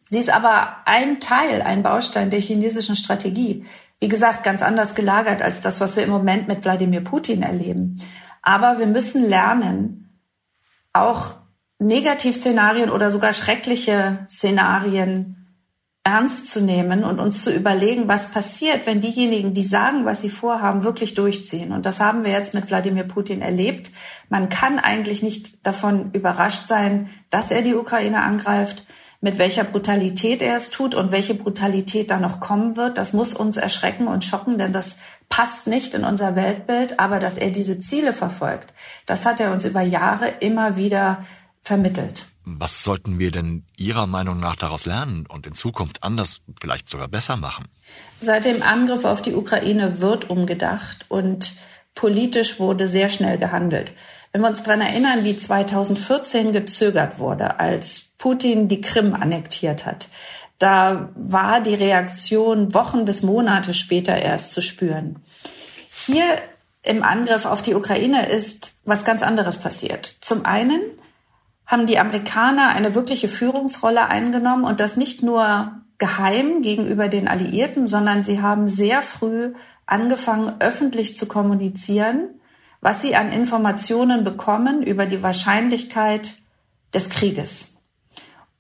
Sie 0.09 0.19
ist 0.19 0.29
aber 0.29 0.77
ein 0.85 1.21
Teil, 1.21 1.61
ein 1.61 1.83
Baustein 1.83 2.29
der 2.29 2.41
chinesischen 2.41 2.97
Strategie. 2.97 3.65
Wie 4.01 4.09
gesagt, 4.09 4.43
ganz 4.43 4.61
anders 4.61 4.95
gelagert 4.95 5.41
als 5.41 5.61
das, 5.61 5.79
was 5.79 5.95
wir 5.95 6.03
im 6.03 6.09
Moment 6.09 6.47
mit 6.49 6.65
Wladimir 6.65 7.01
Putin 7.01 7.43
erleben. 7.43 7.97
Aber 8.41 8.79
wir 8.79 8.87
müssen 8.87 9.29
lernen, 9.29 10.19
auch 10.91 11.35
Negativszenarien 11.81 12.91
oder 12.91 13.09
sogar 13.09 13.33
schreckliche 13.33 14.25
Szenarien 14.29 15.41
ernst 16.03 16.49
zu 16.49 16.61
nehmen 16.61 17.03
und 17.03 17.19
uns 17.19 17.43
zu 17.43 17.53
überlegen, 17.53 18.07
was 18.07 18.31
passiert, 18.31 18.87
wenn 18.87 19.01
diejenigen, 19.01 19.53
die 19.53 19.63
sagen, 19.63 20.05
was 20.05 20.21
sie 20.21 20.29
vorhaben, 20.29 20.83
wirklich 20.83 21.13
durchziehen. 21.13 21.71
Und 21.71 21.85
das 21.85 21.99
haben 21.99 22.23
wir 22.23 22.31
jetzt 22.31 22.53
mit 22.53 22.69
Wladimir 22.69 23.03
Putin 23.03 23.41
erlebt. 23.41 23.91
Man 24.29 24.49
kann 24.49 24.79
eigentlich 24.79 25.21
nicht 25.21 25.65
davon 25.65 26.11
überrascht 26.13 26.65
sein, 26.65 27.09
dass 27.29 27.51
er 27.51 27.61
die 27.61 27.75
Ukraine 27.75 28.21
angreift, 28.21 28.85
mit 29.23 29.37
welcher 29.37 29.63
Brutalität 29.63 30.41
er 30.41 30.55
es 30.55 30.71
tut 30.71 30.95
und 30.95 31.11
welche 31.11 31.35
Brutalität 31.35 32.09
da 32.09 32.19
noch 32.19 32.39
kommen 32.39 32.75
wird. 32.77 32.97
Das 32.97 33.13
muss 33.13 33.33
uns 33.33 33.57
erschrecken 33.57 34.07
und 34.07 34.25
schocken, 34.25 34.57
denn 34.57 34.73
das 34.73 34.99
passt 35.29 35.67
nicht 35.67 35.93
in 35.93 36.03
unser 36.03 36.35
Weltbild. 36.35 36.99
Aber 36.99 37.19
dass 37.19 37.37
er 37.37 37.51
diese 37.51 37.77
Ziele 37.77 38.13
verfolgt, 38.13 38.73
das 39.05 39.25
hat 39.25 39.39
er 39.39 39.51
uns 39.51 39.65
über 39.65 39.81
Jahre 39.81 40.27
immer 40.39 40.75
wieder 40.75 41.23
vermittelt. 41.61 42.25
Was 42.43 42.83
sollten 42.83 43.19
wir 43.19 43.31
denn 43.31 43.65
Ihrer 43.77 44.07
Meinung 44.07 44.39
nach 44.39 44.55
daraus 44.55 44.85
lernen 44.85 45.25
und 45.27 45.45
in 45.45 45.53
Zukunft 45.53 46.03
anders, 46.03 46.41
vielleicht 46.59 46.89
sogar 46.89 47.07
besser 47.07 47.37
machen? 47.37 47.65
Seit 48.19 48.45
dem 48.45 48.63
Angriff 48.63 49.05
auf 49.05 49.21
die 49.21 49.35
Ukraine 49.35 50.01
wird 50.01 50.29
umgedacht 50.29 51.05
und 51.09 51.53
politisch 51.93 52.59
wurde 52.59 52.87
sehr 52.87 53.09
schnell 53.09 53.37
gehandelt. 53.37 53.91
Wenn 54.31 54.41
wir 54.41 54.47
uns 54.47 54.63
daran 54.63 54.81
erinnern, 54.81 55.23
wie 55.23 55.35
2014 55.35 56.53
gezögert 56.53 57.19
wurde, 57.19 57.59
als 57.59 58.13
Putin 58.17 58.67
die 58.67 58.81
Krim 58.81 59.13
annektiert 59.13 59.85
hat, 59.85 60.07
da 60.57 61.09
war 61.15 61.61
die 61.61 61.75
Reaktion 61.75 62.73
Wochen 62.73 63.05
bis 63.05 63.23
Monate 63.23 63.73
später 63.73 64.15
erst 64.15 64.53
zu 64.53 64.61
spüren. 64.61 65.19
Hier 66.05 66.37
im 66.83 67.03
Angriff 67.03 67.45
auf 67.45 67.61
die 67.61 67.75
Ukraine 67.75 68.27
ist 68.27 68.73
was 68.85 69.03
ganz 69.05 69.21
anderes 69.21 69.59
passiert. 69.59 70.17
Zum 70.21 70.45
einen 70.45 70.81
haben 71.71 71.87
die 71.87 71.99
Amerikaner 71.99 72.67
eine 72.71 72.95
wirkliche 72.95 73.29
Führungsrolle 73.29 74.07
eingenommen 74.07 74.65
und 74.65 74.81
das 74.81 74.97
nicht 74.97 75.23
nur 75.23 75.71
geheim 75.97 76.61
gegenüber 76.61 77.07
den 77.07 77.29
Alliierten, 77.29 77.87
sondern 77.87 78.25
sie 78.25 78.41
haben 78.41 78.67
sehr 78.67 79.01
früh 79.01 79.53
angefangen, 79.85 80.55
öffentlich 80.59 81.15
zu 81.15 81.27
kommunizieren, 81.27 82.41
was 82.81 83.01
sie 83.01 83.15
an 83.15 83.31
Informationen 83.31 84.25
bekommen 84.25 84.83
über 84.83 85.05
die 85.05 85.23
Wahrscheinlichkeit 85.23 86.39
des 86.93 87.09
Krieges. 87.09 87.77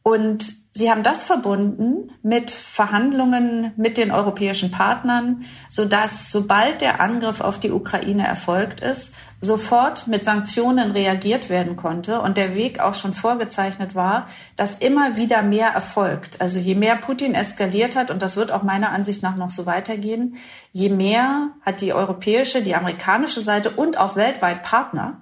Und 0.03 0.60
sie 0.73 0.89
haben 0.89 1.03
das 1.03 1.23
verbunden 1.23 2.11
mit 2.23 2.49
Verhandlungen 2.51 3.73
mit 3.75 3.97
den 3.97 4.11
europäischen 4.11 4.71
Partnern, 4.71 5.45
sodass 5.69 6.31
sobald 6.31 6.81
der 6.81 7.01
Angriff 7.01 7.41
auf 7.41 7.59
die 7.59 7.71
Ukraine 7.71 8.25
erfolgt 8.25 8.79
ist, 8.79 9.15
sofort 9.41 10.07
mit 10.07 10.23
Sanktionen 10.23 10.91
reagiert 10.91 11.49
werden 11.49 11.75
konnte 11.75 12.21
und 12.21 12.37
der 12.37 12.55
Weg 12.55 12.79
auch 12.79 12.93
schon 12.93 13.11
vorgezeichnet 13.11 13.95
war, 13.95 14.27
dass 14.55 14.77
immer 14.77 15.17
wieder 15.17 15.41
mehr 15.41 15.69
erfolgt. 15.69 16.39
Also 16.39 16.59
je 16.59 16.75
mehr 16.75 16.95
Putin 16.95 17.33
eskaliert 17.33 17.95
hat, 17.95 18.11
und 18.11 18.21
das 18.21 18.37
wird 18.37 18.51
auch 18.51 18.61
meiner 18.61 18.91
Ansicht 18.91 19.23
nach 19.23 19.35
noch 19.35 19.49
so 19.49 19.65
weitergehen, 19.65 20.37
je 20.71 20.89
mehr 20.89 21.49
hat 21.65 21.81
die 21.81 21.91
europäische, 21.91 22.61
die 22.61 22.75
amerikanische 22.75 23.41
Seite 23.41 23.71
und 23.71 23.97
auch 23.97 24.15
weltweit 24.15 24.61
Partner 24.61 25.21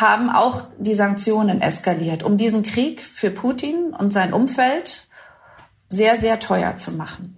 haben 0.00 0.30
auch 0.30 0.64
die 0.78 0.94
Sanktionen 0.94 1.62
eskaliert, 1.62 2.22
um 2.22 2.36
diesen 2.36 2.62
Krieg 2.62 3.00
für 3.00 3.30
Putin 3.30 3.94
und 3.98 4.12
sein 4.12 4.34
Umfeld 4.34 5.08
sehr, 5.88 6.16
sehr 6.16 6.38
teuer 6.38 6.76
zu 6.76 6.92
machen. 6.92 7.32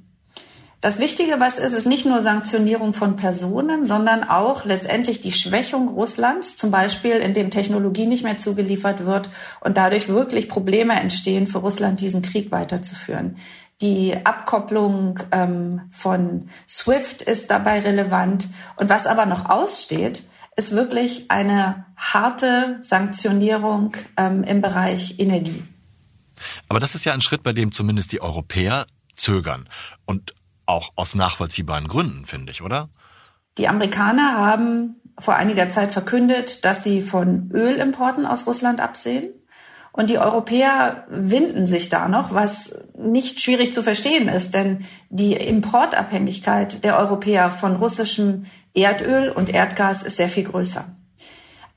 Das 0.81 1.01
Wichtige, 1.01 1.41
was 1.41 1.59
ist, 1.59 1.73
ist 1.73 1.87
nicht 1.87 2.07
nur 2.07 2.21
Sanktionierung 2.21 2.95
von 2.95 3.17
Personen, 3.17 3.85
sondern 3.85 4.23
auch 4.23 4.65
letztendlich 4.65 5.21
die 5.21 5.33
Schwächung 5.33 5.89
Russlands, 5.89 6.57
zum 6.57 6.71
Beispiel 6.71 7.17
indem 7.17 7.51
Technologie 7.51 8.07
nicht 8.07 8.23
mehr 8.23 8.37
zugeliefert 8.37 9.05
wird 9.05 9.31
und 9.61 9.77
dadurch 9.77 10.09
wirklich 10.09 10.49
Probleme 10.49 10.99
entstehen 10.99 11.49
für 11.49 11.59
Russland, 11.59 12.01
diesen 12.01 12.23
Krieg 12.23 12.53
weiterzuführen. 12.53 13.37
Die 13.81 14.15
Abkopplung 14.25 15.21
ähm, 15.31 15.83
von 15.91 16.49
SWIFT 16.69 17.23
ist 17.23 17.51
dabei 17.51 17.81
relevant. 17.81 18.49
Und 18.77 18.89
was 18.89 19.07
aber 19.07 19.27
noch 19.27 19.49
aussteht, 19.49 20.23
ist 20.59 20.75
wirklich 20.75 21.31
eine 21.31 21.87
harte 21.97 22.79
Sanktionierung 22.81 23.97
ähm, 24.17 24.43
im 24.43 24.61
Bereich 24.61 25.21
Energie. 25.21 25.63
Aber 26.69 26.81
das 26.81 26.97
ist 26.97 27.05
ja 27.05 27.13
ein 27.13 27.21
Schritt, 27.21 27.45
bei 27.45 27.53
dem 27.53 27.71
zumindest 27.71 28.11
die 28.11 28.21
Europäer 28.21 28.87
zögern. 29.15 29.69
Und 30.05 30.35
auch 30.67 30.91
aus 30.97 31.15
nachvollziehbaren 31.15 31.87
Gründen, 31.87 32.25
finde 32.25 32.51
ich, 32.51 32.61
oder? 32.61 32.89
Die 33.57 33.69
Amerikaner 33.69 34.37
haben 34.37 34.97
vor 35.17 35.37
einiger 35.37 35.69
Zeit 35.69 35.93
verkündet, 35.93 36.65
dass 36.65 36.83
sie 36.83 37.03
von 37.03 37.51
Ölimporten 37.53 38.27
aus 38.27 38.47
Russland 38.49 38.81
absehen. 38.81 39.33
Und 39.93 40.11
die 40.11 40.19
Europäer 40.19 41.07
winden 41.09 41.67
sich 41.67 41.89
da 41.89 42.09
noch, 42.09 42.35
was 42.35 42.79
nicht 42.97 43.41
schwierig 43.41 43.73
zu 43.73 43.83
verstehen 43.83 44.29
ist, 44.29 44.55
denn 44.55 44.85
die 45.09 45.35
Importabhängigkeit 45.35 46.83
der 46.83 46.99
Europäer 46.99 47.51
von 47.51 47.77
russischem 47.77 48.45
Erdöl 48.75 49.31
und 49.31 49.49
Erdgas 49.49 50.03
ist 50.03 50.17
sehr 50.17 50.29
viel 50.29 50.45
größer. 50.45 50.85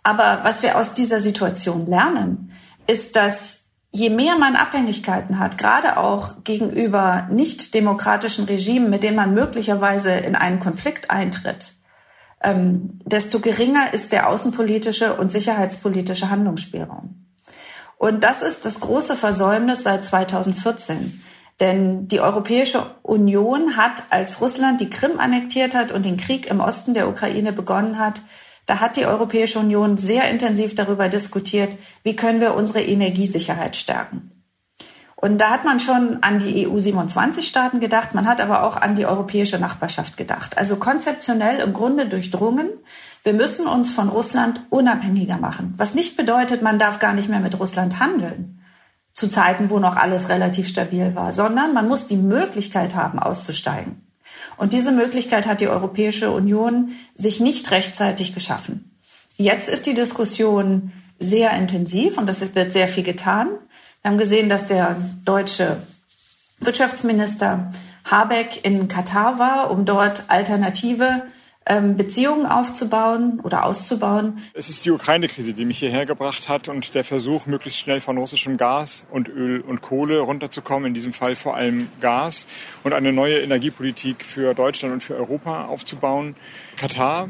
Aber 0.03 0.39
was 0.43 0.63
wir 0.63 0.77
aus 0.77 0.93
dieser 0.93 1.19
Situation 1.19 1.85
lernen, 1.85 2.51
ist, 2.87 3.15
dass 3.15 3.65
je 3.91 4.09
mehr 4.09 4.37
man 4.37 4.55
Abhängigkeiten 4.55 5.39
hat, 5.39 5.57
gerade 5.57 5.97
auch 5.97 6.43
gegenüber 6.43 7.27
nicht 7.29 7.73
demokratischen 7.73 8.45
Regimen, 8.45 8.89
mit 8.89 9.03
denen 9.03 9.17
man 9.17 9.33
möglicherweise 9.33 10.11
in 10.13 10.35
einen 10.35 10.59
Konflikt 10.59 11.11
eintritt, 11.11 11.75
ähm, 12.41 12.99
desto 13.05 13.39
geringer 13.39 13.93
ist 13.93 14.11
der 14.11 14.29
außenpolitische 14.29 15.15
und 15.15 15.31
sicherheitspolitische 15.31 16.29
Handlungsspielraum. 16.29 17.27
Und 17.97 18.23
das 18.23 18.41
ist 18.41 18.65
das 18.65 18.79
große 18.79 19.15
Versäumnis 19.15 19.83
seit 19.83 20.03
2014. 20.03 21.21
Denn 21.61 22.07
die 22.07 22.19
Europäische 22.19 22.87
Union 23.03 23.77
hat, 23.77 24.03
als 24.09 24.41
Russland 24.41 24.81
die 24.81 24.89
Krim 24.89 25.19
annektiert 25.19 25.75
hat 25.75 25.91
und 25.91 26.03
den 26.03 26.17
Krieg 26.17 26.47
im 26.47 26.59
Osten 26.59 26.95
der 26.95 27.07
Ukraine 27.07 27.53
begonnen 27.53 27.99
hat, 27.99 28.23
da 28.65 28.79
hat 28.79 28.95
die 28.95 29.05
Europäische 29.05 29.59
Union 29.59 29.95
sehr 29.95 30.29
intensiv 30.29 30.75
darüber 30.75 31.07
diskutiert, 31.07 31.77
wie 32.03 32.15
können 32.15 32.41
wir 32.41 32.55
unsere 32.55 32.81
Energiesicherheit 32.81 33.75
stärken. 33.75 34.31
Und 35.15 35.39
da 35.39 35.51
hat 35.51 35.63
man 35.63 35.79
schon 35.79 36.23
an 36.23 36.39
die 36.39 36.67
EU-27-Staaten 36.67 37.79
gedacht, 37.79 38.15
man 38.15 38.25
hat 38.25 38.41
aber 38.41 38.63
auch 38.63 38.75
an 38.75 38.95
die 38.95 39.05
europäische 39.05 39.59
Nachbarschaft 39.59 40.17
gedacht. 40.17 40.57
Also 40.57 40.77
konzeptionell 40.77 41.59
im 41.59 41.73
Grunde 41.73 42.07
durchdrungen, 42.07 42.69
wir 43.21 43.33
müssen 43.33 43.67
uns 43.67 43.91
von 43.91 44.09
Russland 44.09 44.65
unabhängiger 44.71 45.37
machen. 45.37 45.75
Was 45.77 45.93
nicht 45.93 46.17
bedeutet, 46.17 46.63
man 46.63 46.79
darf 46.79 46.97
gar 46.97 47.13
nicht 47.13 47.29
mehr 47.29 47.39
mit 47.39 47.59
Russland 47.59 47.99
handeln, 47.99 48.60
zu 49.21 49.29
Zeiten, 49.29 49.69
wo 49.69 49.77
noch 49.77 49.97
alles 49.97 50.29
relativ 50.29 50.67
stabil 50.67 51.13
war, 51.13 51.31
sondern 51.31 51.75
man 51.75 51.87
muss 51.87 52.07
die 52.07 52.17
Möglichkeit 52.17 52.95
haben, 52.95 53.19
auszusteigen. 53.19 54.01
Und 54.57 54.73
diese 54.73 54.91
Möglichkeit 54.91 55.45
hat 55.45 55.61
die 55.61 55.67
Europäische 55.67 56.31
Union 56.31 56.93
sich 57.13 57.39
nicht 57.39 57.69
rechtzeitig 57.69 58.33
geschaffen. 58.33 58.97
Jetzt 59.37 59.69
ist 59.69 59.85
die 59.85 59.93
Diskussion 59.93 60.91
sehr 61.19 61.51
intensiv 61.51 62.17
und 62.17 62.27
es 62.31 62.55
wird 62.55 62.71
sehr 62.71 62.87
viel 62.87 63.03
getan. 63.03 63.49
Wir 64.01 64.09
haben 64.09 64.17
gesehen, 64.17 64.49
dass 64.49 64.65
der 64.65 64.97
deutsche 65.23 65.77
Wirtschaftsminister 66.59 67.71
Habeck 68.03 68.65
in 68.65 68.87
Katar 68.87 69.37
war, 69.37 69.69
um 69.69 69.85
dort 69.85 70.23
alternative 70.29 71.21
Beziehungen 71.63 72.47
aufzubauen 72.47 73.39
oder 73.43 73.65
auszubauen. 73.65 74.39
Es 74.53 74.69
ist 74.69 74.83
die 74.83 74.91
Ukraine-Krise, 74.91 75.53
die 75.53 75.63
mich 75.63 75.77
hierher 75.77 76.07
gebracht 76.07 76.49
hat 76.49 76.69
und 76.69 76.95
der 76.95 77.03
Versuch, 77.03 77.45
möglichst 77.45 77.79
schnell 77.79 78.01
von 78.01 78.17
russischem 78.17 78.57
Gas 78.57 79.05
und 79.11 79.29
Öl 79.29 79.61
und 79.61 79.79
Kohle 79.81 80.19
runterzukommen, 80.19 80.87
in 80.87 80.93
diesem 80.95 81.13
Fall 81.13 81.35
vor 81.35 81.55
allem 81.55 81.87
Gas 82.01 82.47
und 82.83 82.93
eine 82.93 83.13
neue 83.13 83.39
Energiepolitik 83.41 84.25
für 84.25 84.55
Deutschland 84.55 84.91
und 84.91 85.03
für 85.03 85.15
Europa 85.15 85.65
aufzubauen. 85.65 86.33
Katar 86.77 87.29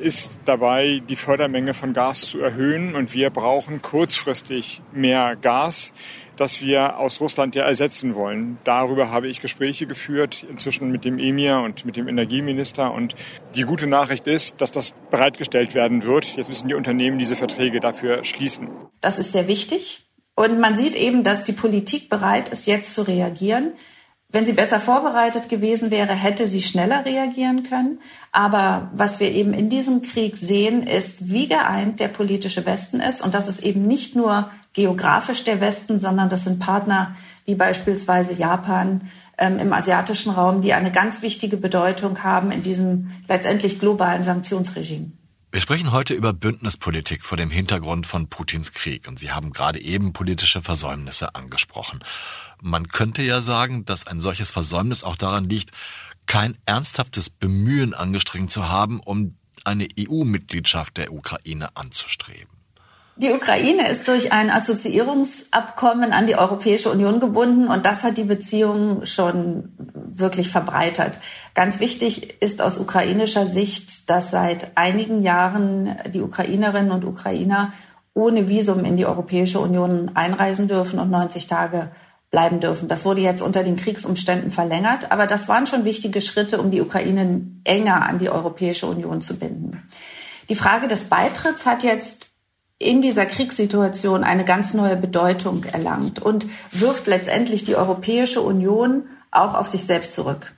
ist 0.00 0.38
dabei, 0.44 1.02
die 1.08 1.16
Fördermenge 1.16 1.74
von 1.74 1.92
Gas 1.92 2.20
zu 2.22 2.40
erhöhen 2.40 2.94
und 2.94 3.12
wir 3.12 3.30
brauchen 3.30 3.82
kurzfristig 3.82 4.82
mehr 4.92 5.34
Gas 5.34 5.92
das 6.38 6.62
wir 6.62 6.98
aus 6.98 7.20
Russland 7.20 7.56
ja 7.56 7.64
ersetzen 7.64 8.14
wollen. 8.14 8.58
Darüber 8.64 9.10
habe 9.10 9.28
ich 9.28 9.40
Gespräche 9.40 9.86
geführt, 9.86 10.46
inzwischen 10.48 10.90
mit 10.90 11.04
dem 11.04 11.18
Emir 11.18 11.58
und 11.58 11.84
mit 11.84 11.96
dem 11.96 12.08
Energieminister. 12.08 12.94
Und 12.94 13.14
die 13.54 13.62
gute 13.62 13.86
Nachricht 13.86 14.26
ist, 14.26 14.60
dass 14.60 14.70
das 14.70 14.94
bereitgestellt 15.10 15.74
werden 15.74 16.04
wird. 16.04 16.36
Jetzt 16.36 16.48
müssen 16.48 16.68
die 16.68 16.74
Unternehmen 16.74 17.18
diese 17.18 17.36
Verträge 17.36 17.80
dafür 17.80 18.24
schließen. 18.24 18.68
Das 19.00 19.18
ist 19.18 19.32
sehr 19.32 19.48
wichtig. 19.48 20.04
Und 20.36 20.60
man 20.60 20.76
sieht 20.76 20.94
eben, 20.94 21.24
dass 21.24 21.42
die 21.42 21.52
Politik 21.52 22.08
bereit 22.08 22.48
ist, 22.50 22.66
jetzt 22.66 22.94
zu 22.94 23.02
reagieren. 23.02 23.72
Wenn 24.30 24.44
sie 24.44 24.52
besser 24.52 24.78
vorbereitet 24.78 25.48
gewesen 25.48 25.90
wäre, 25.90 26.12
hätte 26.12 26.46
sie 26.46 26.60
schneller 26.60 27.06
reagieren 27.06 27.62
können. 27.62 28.00
Aber 28.30 28.90
was 28.92 29.20
wir 29.20 29.30
eben 29.30 29.54
in 29.54 29.70
diesem 29.70 30.02
Krieg 30.02 30.36
sehen, 30.36 30.82
ist, 30.82 31.30
wie 31.30 31.48
geeint 31.48 31.98
der 31.98 32.08
politische 32.08 32.66
Westen 32.66 33.00
ist 33.00 33.24
und 33.24 33.32
dass 33.32 33.48
es 33.48 33.60
eben 33.60 33.86
nicht 33.86 34.16
nur 34.16 34.50
geografisch 34.74 35.44
der 35.44 35.62
Westen, 35.62 35.98
sondern 35.98 36.28
das 36.28 36.44
sind 36.44 36.58
Partner 36.58 37.16
wie 37.46 37.54
beispielsweise 37.54 38.34
Japan 38.34 39.10
ähm, 39.38 39.58
im 39.58 39.72
asiatischen 39.72 40.32
Raum, 40.32 40.60
die 40.60 40.74
eine 40.74 40.92
ganz 40.92 41.22
wichtige 41.22 41.56
Bedeutung 41.56 42.22
haben 42.22 42.52
in 42.52 42.60
diesem 42.60 43.12
letztendlich 43.28 43.80
globalen 43.80 44.22
Sanktionsregime. 44.22 45.12
Wir 45.50 45.62
sprechen 45.62 45.92
heute 45.92 46.12
über 46.12 46.34
Bündnispolitik 46.34 47.24
vor 47.24 47.38
dem 47.38 47.48
Hintergrund 47.48 48.06
von 48.06 48.28
Putins 48.28 48.74
Krieg 48.74 49.08
und 49.08 49.18
Sie 49.18 49.32
haben 49.32 49.50
gerade 49.54 49.80
eben 49.80 50.12
politische 50.12 50.60
Versäumnisse 50.60 51.34
angesprochen. 51.34 52.00
Man 52.60 52.88
könnte 52.88 53.22
ja 53.22 53.40
sagen, 53.40 53.86
dass 53.86 54.06
ein 54.06 54.20
solches 54.20 54.50
Versäumnis 54.50 55.02
auch 55.02 55.16
daran 55.16 55.48
liegt, 55.48 55.70
kein 56.26 56.58
ernsthaftes 56.66 57.30
Bemühen 57.30 57.94
angestrengt 57.94 58.50
zu 58.50 58.68
haben, 58.68 59.00
um 59.00 59.38
eine 59.64 59.88
EU-Mitgliedschaft 59.98 60.98
der 60.98 61.14
Ukraine 61.14 61.74
anzustreben. 61.78 62.57
Die 63.20 63.32
Ukraine 63.32 63.88
ist 63.88 64.06
durch 64.06 64.30
ein 64.30 64.48
Assoziierungsabkommen 64.48 66.12
an 66.12 66.28
die 66.28 66.36
Europäische 66.36 66.88
Union 66.88 67.18
gebunden 67.18 67.66
und 67.66 67.84
das 67.84 68.04
hat 68.04 68.16
die 68.16 68.22
Beziehungen 68.22 69.06
schon 69.06 69.72
wirklich 69.92 70.50
verbreitert. 70.50 71.18
Ganz 71.52 71.80
wichtig 71.80 72.40
ist 72.40 72.62
aus 72.62 72.78
ukrainischer 72.78 73.44
Sicht, 73.44 74.08
dass 74.08 74.30
seit 74.30 74.76
einigen 74.76 75.22
Jahren 75.22 75.96
die 76.14 76.20
Ukrainerinnen 76.20 76.92
und 76.92 77.04
Ukrainer 77.04 77.72
ohne 78.14 78.48
Visum 78.48 78.84
in 78.84 78.96
die 78.96 79.06
Europäische 79.06 79.58
Union 79.58 80.12
einreisen 80.14 80.68
dürfen 80.68 81.00
und 81.00 81.10
90 81.10 81.48
Tage 81.48 81.90
bleiben 82.30 82.60
dürfen. 82.60 82.86
Das 82.86 83.04
wurde 83.04 83.20
jetzt 83.20 83.42
unter 83.42 83.64
den 83.64 83.74
Kriegsumständen 83.74 84.52
verlängert, 84.52 85.10
aber 85.10 85.26
das 85.26 85.48
waren 85.48 85.66
schon 85.66 85.84
wichtige 85.84 86.20
Schritte, 86.20 86.60
um 86.60 86.70
die 86.70 86.80
Ukraine 86.80 87.48
enger 87.64 88.08
an 88.08 88.20
die 88.20 88.30
Europäische 88.30 88.86
Union 88.86 89.20
zu 89.22 89.40
binden. 89.40 89.82
Die 90.48 90.54
Frage 90.54 90.86
des 90.86 91.04
Beitritts 91.04 91.66
hat 91.66 91.82
jetzt 91.82 92.27
in 92.78 93.02
dieser 93.02 93.26
Kriegssituation 93.26 94.22
eine 94.22 94.44
ganz 94.44 94.72
neue 94.72 94.96
Bedeutung 94.96 95.64
erlangt 95.64 96.20
und 96.20 96.46
wirft 96.72 97.06
letztendlich 97.06 97.64
die 97.64 97.76
Europäische 97.76 98.40
Union 98.40 99.04
auch 99.30 99.54
auf 99.54 99.66
sich 99.66 99.84
selbst 99.84 100.12
zurück. 100.12 100.54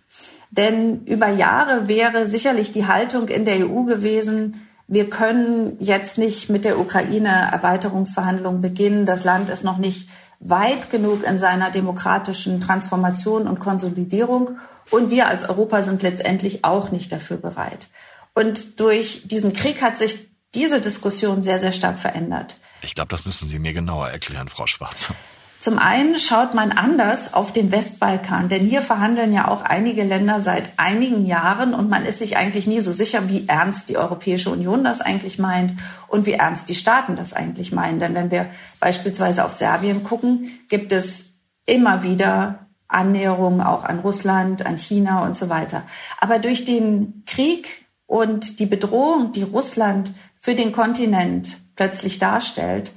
Denn 0.50 1.04
über 1.04 1.28
Jahre 1.28 1.88
wäre 1.88 2.26
sicherlich 2.26 2.72
die 2.72 2.86
Haltung 2.86 3.28
in 3.28 3.44
der 3.44 3.66
EU 3.66 3.84
gewesen, 3.84 4.66
wir 4.92 5.08
können 5.08 5.76
jetzt 5.78 6.18
nicht 6.18 6.50
mit 6.50 6.64
der 6.64 6.80
Ukraine 6.80 7.48
Erweiterungsverhandlungen 7.52 8.60
beginnen. 8.60 9.06
Das 9.06 9.22
Land 9.22 9.48
ist 9.48 9.62
noch 9.62 9.78
nicht 9.78 10.08
weit 10.40 10.90
genug 10.90 11.22
in 11.22 11.38
seiner 11.38 11.70
demokratischen 11.70 12.60
Transformation 12.60 13.46
und 13.46 13.60
Konsolidierung. 13.60 14.58
Und 14.90 15.10
wir 15.10 15.28
als 15.28 15.48
Europa 15.48 15.82
sind 15.82 16.02
letztendlich 16.02 16.64
auch 16.64 16.90
nicht 16.90 17.12
dafür 17.12 17.36
bereit. 17.36 17.88
Und 18.34 18.80
durch 18.80 19.28
diesen 19.28 19.52
Krieg 19.52 19.80
hat 19.80 19.96
sich 19.96 20.29
diese 20.54 20.80
Diskussion 20.80 21.42
sehr, 21.42 21.58
sehr 21.58 21.72
stark 21.72 21.98
verändert. 21.98 22.58
Ich 22.82 22.94
glaube, 22.94 23.08
das 23.10 23.24
müssen 23.24 23.48
Sie 23.48 23.58
mir 23.58 23.72
genauer 23.72 24.08
erklären, 24.08 24.48
Frau 24.48 24.66
Schwarz. 24.66 25.12
Zum 25.60 25.78
einen 25.78 26.18
schaut 26.18 26.54
man 26.54 26.72
anders 26.72 27.34
auf 27.34 27.52
den 27.52 27.70
Westbalkan, 27.70 28.48
denn 28.48 28.64
hier 28.64 28.80
verhandeln 28.80 29.34
ja 29.34 29.46
auch 29.46 29.60
einige 29.60 30.04
Länder 30.04 30.40
seit 30.40 30.72
einigen 30.78 31.26
Jahren 31.26 31.74
und 31.74 31.90
man 31.90 32.06
ist 32.06 32.20
sich 32.20 32.38
eigentlich 32.38 32.66
nie 32.66 32.80
so 32.80 32.92
sicher, 32.92 33.28
wie 33.28 33.46
ernst 33.46 33.90
die 33.90 33.98
Europäische 33.98 34.48
Union 34.48 34.84
das 34.84 35.02
eigentlich 35.02 35.38
meint 35.38 35.74
und 36.08 36.24
wie 36.24 36.32
ernst 36.32 36.70
die 36.70 36.74
Staaten 36.74 37.14
das 37.14 37.34
eigentlich 37.34 37.72
meinen. 37.72 38.00
Denn 38.00 38.14
wenn 38.14 38.30
wir 38.30 38.50
beispielsweise 38.80 39.44
auf 39.44 39.52
Serbien 39.52 40.02
gucken, 40.02 40.60
gibt 40.70 40.92
es 40.92 41.34
immer 41.66 42.02
wieder 42.02 42.70
Annäherungen 42.88 43.60
auch 43.60 43.84
an 43.84 43.98
Russland, 43.98 44.64
an 44.64 44.78
China 44.78 45.24
und 45.26 45.36
so 45.36 45.50
weiter. 45.50 45.82
Aber 46.18 46.38
durch 46.38 46.64
den 46.64 47.22
Krieg 47.26 47.84
und 48.06 48.58
die 48.60 48.66
Bedrohung, 48.66 49.32
die 49.32 49.42
Russland 49.42 50.14
für 50.40 50.54
den 50.54 50.72
Kontinent 50.72 51.58
plötzlich 51.76 52.18
darstellt, 52.18 52.92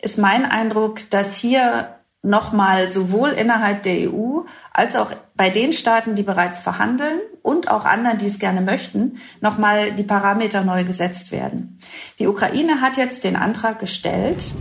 ist 0.00 0.18
mein 0.18 0.44
Eindruck, 0.44 1.08
dass 1.10 1.34
hier 1.34 1.96
nochmal 2.22 2.88
sowohl 2.88 3.30
innerhalb 3.30 3.82
der 3.82 4.10
EU 4.10 4.40
als 4.72 4.96
auch 4.96 5.10
bei 5.34 5.50
den 5.50 5.72
Staaten, 5.72 6.14
die 6.14 6.22
bereits 6.22 6.60
verhandeln 6.60 7.20
und 7.42 7.70
auch 7.70 7.84
anderen, 7.84 8.18
die 8.18 8.26
es 8.26 8.38
gerne 8.38 8.60
möchten, 8.60 9.18
nochmal 9.40 9.92
die 9.92 10.04
Parameter 10.04 10.62
neu 10.62 10.84
gesetzt 10.84 11.32
werden. 11.32 11.78
Die 12.18 12.26
Ukraine 12.26 12.80
hat 12.80 12.96
jetzt 12.96 13.24
den 13.24 13.36
Antrag 13.36 13.78
gestellt, 13.78 14.54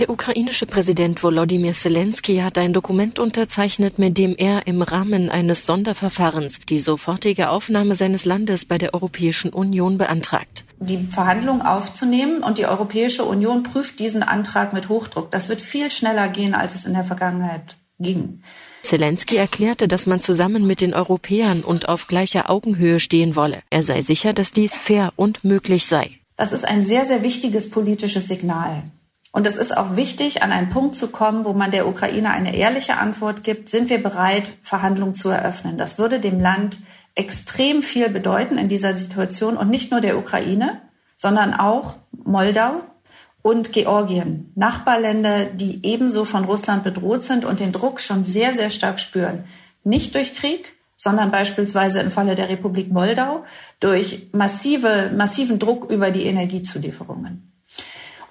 der 0.00 0.10
ukrainische 0.10 0.66
Präsident 0.66 1.22
Volodymyr 1.22 1.72
Zelensky 1.72 2.38
hat 2.38 2.56
ein 2.56 2.72
Dokument 2.72 3.18
unterzeichnet, 3.18 3.98
mit 3.98 4.16
dem 4.16 4.36
er 4.36 4.66
im 4.66 4.82
Rahmen 4.82 5.28
eines 5.28 5.66
Sonderverfahrens 5.66 6.60
die 6.68 6.78
sofortige 6.78 7.50
Aufnahme 7.50 7.96
seines 7.96 8.24
Landes 8.24 8.64
bei 8.64 8.78
der 8.78 8.94
Europäischen 8.94 9.52
Union 9.52 9.98
beantragt. 9.98 10.64
Die 10.78 11.08
Verhandlungen 11.10 11.62
aufzunehmen 11.62 12.42
und 12.44 12.58
die 12.58 12.66
Europäische 12.66 13.24
Union 13.24 13.64
prüft 13.64 13.98
diesen 13.98 14.22
Antrag 14.22 14.72
mit 14.72 14.88
Hochdruck. 14.88 15.32
Das 15.32 15.48
wird 15.48 15.60
viel 15.60 15.90
schneller 15.90 16.28
gehen, 16.28 16.54
als 16.54 16.74
es 16.76 16.84
in 16.84 16.94
der 16.94 17.04
Vergangenheit 17.04 17.76
ging. 17.98 18.42
Zelensky 18.82 19.36
erklärte, 19.36 19.88
dass 19.88 20.06
man 20.06 20.20
zusammen 20.20 20.66
mit 20.66 20.80
den 20.80 20.94
Europäern 20.94 21.62
und 21.62 21.88
auf 21.88 22.06
gleicher 22.06 22.48
Augenhöhe 22.48 23.00
stehen 23.00 23.34
wolle. 23.34 23.62
Er 23.70 23.82
sei 23.82 24.02
sicher, 24.02 24.32
dass 24.32 24.52
dies 24.52 24.78
fair 24.78 25.12
und 25.16 25.42
möglich 25.42 25.86
sei. 25.86 26.12
Das 26.36 26.52
ist 26.52 26.64
ein 26.64 26.82
sehr, 26.82 27.04
sehr 27.04 27.24
wichtiges 27.24 27.70
politisches 27.70 28.28
Signal. 28.28 28.84
Und 29.30 29.46
es 29.46 29.56
ist 29.56 29.76
auch 29.76 29.96
wichtig, 29.96 30.42
an 30.42 30.52
einen 30.52 30.70
Punkt 30.70 30.96
zu 30.96 31.08
kommen, 31.08 31.44
wo 31.44 31.52
man 31.52 31.70
der 31.70 31.86
Ukraine 31.86 32.30
eine 32.30 32.56
ehrliche 32.56 32.96
Antwort 32.96 33.44
gibt. 33.44 33.68
Sind 33.68 33.90
wir 33.90 34.02
bereit, 34.02 34.52
Verhandlungen 34.62 35.14
zu 35.14 35.28
eröffnen? 35.28 35.76
Das 35.76 35.98
würde 35.98 36.18
dem 36.18 36.40
Land 36.40 36.80
extrem 37.14 37.82
viel 37.82 38.08
bedeuten 38.08 38.58
in 38.58 38.68
dieser 38.68 38.96
Situation 38.96 39.56
und 39.56 39.70
nicht 39.70 39.90
nur 39.90 40.00
der 40.00 40.16
Ukraine, 40.16 40.80
sondern 41.16 41.52
auch 41.52 41.96
Moldau 42.12 42.82
und 43.42 43.72
Georgien, 43.72 44.52
Nachbarländer, 44.54 45.46
die 45.46 45.84
ebenso 45.84 46.24
von 46.24 46.44
Russland 46.44 46.84
bedroht 46.84 47.22
sind 47.22 47.44
und 47.44 47.60
den 47.60 47.72
Druck 47.72 48.00
schon 48.00 48.24
sehr, 48.24 48.52
sehr 48.52 48.70
stark 48.70 49.00
spüren. 49.00 49.44
Nicht 49.84 50.14
durch 50.14 50.34
Krieg, 50.34 50.74
sondern 50.96 51.30
beispielsweise 51.30 52.00
im 52.00 52.10
Falle 52.10 52.34
der 52.34 52.48
Republik 52.48 52.92
Moldau 52.92 53.44
durch 53.80 54.28
massive, 54.32 55.12
massiven 55.16 55.58
Druck 55.58 55.90
über 55.90 56.10
die 56.10 56.24
Energiezulieferungen. 56.24 57.57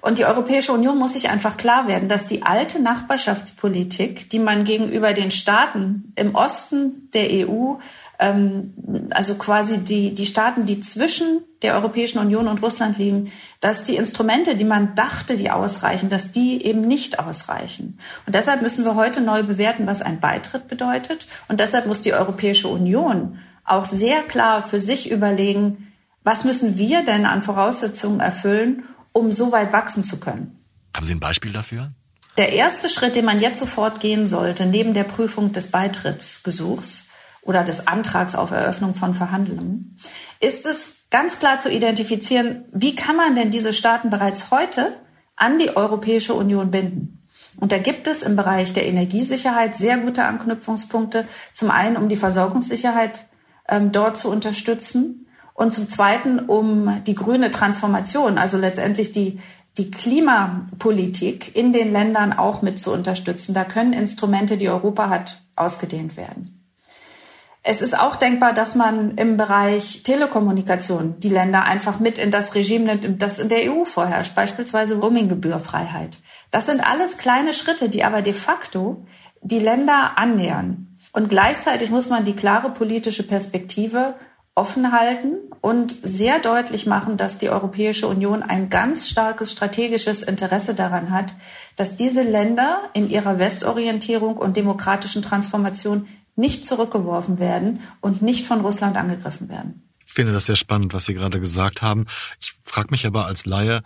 Und 0.00 0.18
die 0.18 0.24
Europäische 0.24 0.72
Union 0.72 0.96
muss 0.96 1.14
sich 1.14 1.28
einfach 1.28 1.56
klar 1.56 1.88
werden, 1.88 2.08
dass 2.08 2.26
die 2.26 2.42
alte 2.44 2.80
Nachbarschaftspolitik, 2.80 4.30
die 4.30 4.38
man 4.38 4.64
gegenüber 4.64 5.12
den 5.12 5.30
Staaten 5.30 6.12
im 6.14 6.34
Osten 6.34 7.10
der 7.12 7.48
EU, 7.48 7.74
ähm, 8.18 8.74
also 9.10 9.34
quasi 9.34 9.78
die, 9.78 10.14
die 10.14 10.26
Staaten, 10.26 10.66
die 10.66 10.80
zwischen 10.80 11.40
der 11.62 11.74
Europäischen 11.74 12.18
Union 12.18 12.46
und 12.46 12.62
Russland 12.62 12.98
liegen, 12.98 13.32
dass 13.60 13.82
die 13.82 13.96
Instrumente, 13.96 14.54
die 14.54 14.64
man 14.64 14.94
dachte, 14.94 15.36
die 15.36 15.50
ausreichen, 15.50 16.08
dass 16.08 16.30
die 16.30 16.64
eben 16.64 16.82
nicht 16.82 17.18
ausreichen. 17.18 17.98
Und 18.26 18.34
deshalb 18.34 18.62
müssen 18.62 18.84
wir 18.84 18.94
heute 18.94 19.20
neu 19.20 19.42
bewerten, 19.42 19.86
was 19.86 20.02
ein 20.02 20.20
Beitritt 20.20 20.68
bedeutet. 20.68 21.26
Und 21.48 21.58
deshalb 21.58 21.86
muss 21.86 22.02
die 22.02 22.14
Europäische 22.14 22.68
Union 22.68 23.38
auch 23.64 23.84
sehr 23.84 24.22
klar 24.22 24.62
für 24.62 24.78
sich 24.78 25.10
überlegen, 25.10 25.92
was 26.22 26.44
müssen 26.44 26.78
wir 26.78 27.04
denn 27.04 27.26
an 27.26 27.42
Voraussetzungen 27.42 28.20
erfüllen, 28.20 28.84
um 29.18 29.32
so 29.32 29.52
weit 29.52 29.72
wachsen 29.72 30.04
zu 30.04 30.20
können. 30.20 30.64
Haben 30.94 31.06
Sie 31.06 31.12
ein 31.12 31.20
Beispiel 31.20 31.52
dafür? 31.52 31.90
Der 32.36 32.52
erste 32.52 32.88
Schritt, 32.88 33.16
den 33.16 33.24
man 33.24 33.40
jetzt 33.40 33.58
sofort 33.58 34.00
gehen 34.00 34.26
sollte, 34.26 34.66
neben 34.66 34.94
der 34.94 35.04
Prüfung 35.04 35.52
des 35.52 35.70
Beitrittsgesuchs 35.70 37.08
oder 37.42 37.64
des 37.64 37.86
Antrags 37.86 38.34
auf 38.34 38.52
Eröffnung 38.52 38.94
von 38.94 39.14
Verhandlungen, 39.14 39.96
ist 40.40 40.64
es 40.64 41.02
ganz 41.10 41.38
klar 41.38 41.58
zu 41.58 41.70
identifizieren, 41.70 42.64
wie 42.72 42.94
kann 42.94 43.16
man 43.16 43.34
denn 43.34 43.50
diese 43.50 43.72
Staaten 43.72 44.10
bereits 44.10 44.50
heute 44.50 44.96
an 45.34 45.58
die 45.58 45.76
Europäische 45.76 46.34
Union 46.34 46.70
binden. 46.70 47.26
Und 47.58 47.72
da 47.72 47.78
gibt 47.78 48.06
es 48.06 48.22
im 48.22 48.36
Bereich 48.36 48.72
der 48.72 48.86
Energiesicherheit 48.86 49.74
sehr 49.74 49.98
gute 49.98 50.24
Anknüpfungspunkte. 50.24 51.26
Zum 51.52 51.70
einen, 51.70 51.96
um 51.96 52.08
die 52.08 52.16
Versorgungssicherheit 52.16 53.26
ähm, 53.68 53.90
dort 53.90 54.16
zu 54.16 54.30
unterstützen 54.30 55.27
Und 55.58 55.72
zum 55.72 55.88
Zweiten 55.88 56.38
um 56.38 57.02
die 57.04 57.16
grüne 57.16 57.50
Transformation, 57.50 58.38
also 58.38 58.56
letztendlich 58.56 59.10
die, 59.10 59.40
die 59.76 59.90
Klimapolitik 59.90 61.56
in 61.56 61.72
den 61.72 61.90
Ländern 61.90 62.32
auch 62.32 62.62
mit 62.62 62.78
zu 62.78 62.92
unterstützen. 62.92 63.54
Da 63.54 63.64
können 63.64 63.92
Instrumente, 63.92 64.56
die 64.56 64.68
Europa 64.68 65.10
hat, 65.10 65.42
ausgedehnt 65.56 66.16
werden. 66.16 66.64
Es 67.64 67.82
ist 67.82 67.98
auch 67.98 68.14
denkbar, 68.14 68.52
dass 68.52 68.76
man 68.76 69.16
im 69.16 69.36
Bereich 69.36 70.04
Telekommunikation 70.04 71.18
die 71.18 71.28
Länder 71.28 71.64
einfach 71.64 71.98
mit 71.98 72.18
in 72.18 72.30
das 72.30 72.54
Regime 72.54 72.84
nimmt, 72.84 73.20
das 73.20 73.40
in 73.40 73.48
der 73.48 73.72
EU 73.72 73.84
vorherrscht, 73.84 74.36
beispielsweise 74.36 75.00
Roaminggebührfreiheit. 75.00 76.20
Das 76.52 76.66
sind 76.66 76.88
alles 76.88 77.18
kleine 77.18 77.52
Schritte, 77.52 77.88
die 77.88 78.04
aber 78.04 78.22
de 78.22 78.32
facto 78.32 79.04
die 79.42 79.58
Länder 79.58 80.12
annähern. 80.18 80.96
Und 81.12 81.28
gleichzeitig 81.28 81.90
muss 81.90 82.08
man 82.08 82.24
die 82.24 82.36
klare 82.36 82.70
politische 82.70 83.24
Perspektive 83.24 84.14
offen 84.58 84.92
halten 84.92 85.36
und 85.60 85.94
sehr 86.02 86.40
deutlich 86.40 86.84
machen, 86.84 87.16
dass 87.16 87.38
die 87.38 87.48
Europäische 87.48 88.08
Union 88.08 88.42
ein 88.42 88.68
ganz 88.68 89.08
starkes 89.08 89.52
strategisches 89.52 90.22
Interesse 90.22 90.74
daran 90.74 91.12
hat, 91.12 91.32
dass 91.76 91.94
diese 91.94 92.22
Länder 92.22 92.90
in 92.92 93.08
ihrer 93.08 93.38
Westorientierung 93.38 94.36
und 94.36 94.56
demokratischen 94.56 95.22
Transformation 95.22 96.08
nicht 96.34 96.64
zurückgeworfen 96.64 97.38
werden 97.38 97.80
und 98.00 98.20
nicht 98.20 98.46
von 98.46 98.60
Russland 98.60 98.96
angegriffen 98.96 99.48
werden. 99.48 99.88
Ich 100.04 100.14
finde 100.14 100.32
das 100.32 100.46
sehr 100.46 100.56
spannend, 100.56 100.92
was 100.92 101.04
Sie 101.04 101.14
gerade 101.14 101.38
gesagt 101.38 101.80
haben. 101.80 102.06
Ich 102.40 102.54
frage 102.64 102.88
mich 102.90 103.06
aber 103.06 103.26
als 103.26 103.46
Laie, 103.46 103.82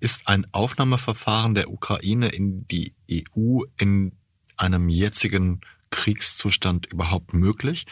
ist 0.00 0.26
ein 0.26 0.46
Aufnahmeverfahren 0.50 1.54
der 1.54 1.70
Ukraine 1.70 2.28
in 2.28 2.66
die 2.66 2.94
EU 3.10 3.62
in 3.78 4.12
einem 4.56 4.88
jetzigen 4.88 5.60
Kriegszustand 5.90 6.86
überhaupt 6.86 7.32
möglich? 7.34 7.86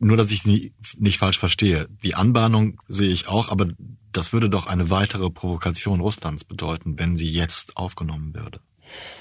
Nur, 0.00 0.16
dass 0.16 0.30
ich 0.30 0.46
nie, 0.46 0.72
nicht 0.98 1.18
falsch 1.18 1.38
verstehe. 1.38 1.86
Die 2.02 2.14
Anbahnung 2.14 2.78
sehe 2.88 3.10
ich 3.10 3.28
auch, 3.28 3.50
aber 3.50 3.68
das 4.12 4.32
würde 4.32 4.48
doch 4.48 4.66
eine 4.66 4.88
weitere 4.88 5.30
Provokation 5.30 6.00
Russlands 6.00 6.42
bedeuten, 6.44 6.98
wenn 6.98 7.16
sie 7.16 7.30
jetzt 7.30 7.76
aufgenommen 7.76 8.34
würde. 8.34 8.60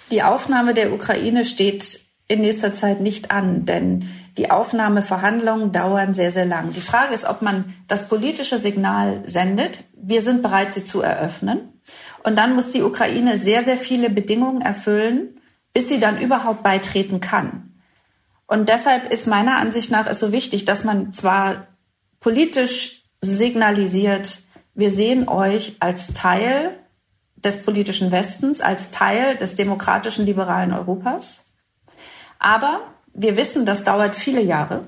Die 0.10 0.24
Aufnahme 0.24 0.74
der 0.74 0.94
Ukraine 0.94 1.44
steht 1.46 2.00
in 2.30 2.42
nächster 2.42 2.74
Zeit 2.74 3.02
nicht 3.02 3.30
an, 3.30 3.66
denn 3.66 4.10
die 4.38 4.52
Aufnahmeverhandlungen 4.52 5.74
dauern 5.74 6.14
sehr, 6.14 6.32
sehr 6.32 6.46
lang. 6.46 6.72
Die 6.72 6.80
Frage 6.80 7.14
ist, 7.14 7.26
ob 7.26 7.42
man 7.42 7.74
das 7.88 8.08
politische 8.08 8.58
Signal 8.58 9.24
sendet. 9.26 9.84
Wir 10.02 10.22
sind 10.22 10.42
bereit, 10.42 10.72
sie 10.72 10.84
zu 10.84 11.02
eröffnen. 11.02 11.82
Und 12.24 12.38
dann 12.38 12.56
muss 12.56 12.72
die 12.72 12.84
Ukraine 12.84 13.38
sehr, 13.38 13.64
sehr 13.64 13.78
viele 13.78 14.10
Bedingungen 14.10 14.62
erfüllen, 14.62 15.42
bis 15.74 15.90
sie 15.90 16.00
dann 16.00 16.22
überhaupt 16.22 16.64
beitreten 16.64 17.20
kann. 17.20 17.69
Und 18.50 18.68
deshalb 18.68 19.14
ist 19.14 19.28
meiner 19.28 19.58
Ansicht 19.58 19.92
nach 19.92 20.08
es 20.08 20.20
so 20.20 20.32
wichtig, 20.32 20.66
dass 20.66 20.84
man 20.84 21.14
zwar 21.14 21.68
politisch 22.20 23.04
signalisiert, 23.22 24.42
wir 24.74 24.90
sehen 24.90 25.30
euch 25.30 25.76
als 25.80 26.16
Teil 26.16 26.80
des 27.36 27.62
politischen 27.62 28.12
Westens, 28.12 28.60
als 28.60 28.90
Teil 28.90 29.38
des 29.38 29.54
demokratischen 29.54 30.26
liberalen 30.26 30.74
Europas. 30.74 31.44
Aber 32.40 32.82
wir 33.14 33.38
wissen, 33.38 33.68
das 33.68 33.84
dauert 33.84 34.16
viele 34.16 34.42
Jahre. 34.42 34.88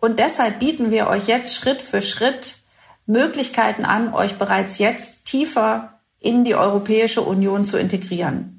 Und 0.00 0.18
deshalb 0.18 0.58
bieten 0.58 0.90
wir 0.90 1.06
euch 1.06 1.28
jetzt 1.28 1.54
Schritt 1.54 1.80
für 1.80 2.02
Schritt 2.02 2.56
Möglichkeiten 3.06 3.84
an, 3.84 4.14
euch 4.14 4.36
bereits 4.36 4.78
jetzt 4.78 5.26
tiefer 5.26 6.00
in 6.18 6.42
die 6.42 6.56
Europäische 6.56 7.20
Union 7.20 7.64
zu 7.64 7.78
integrieren. 7.78 8.51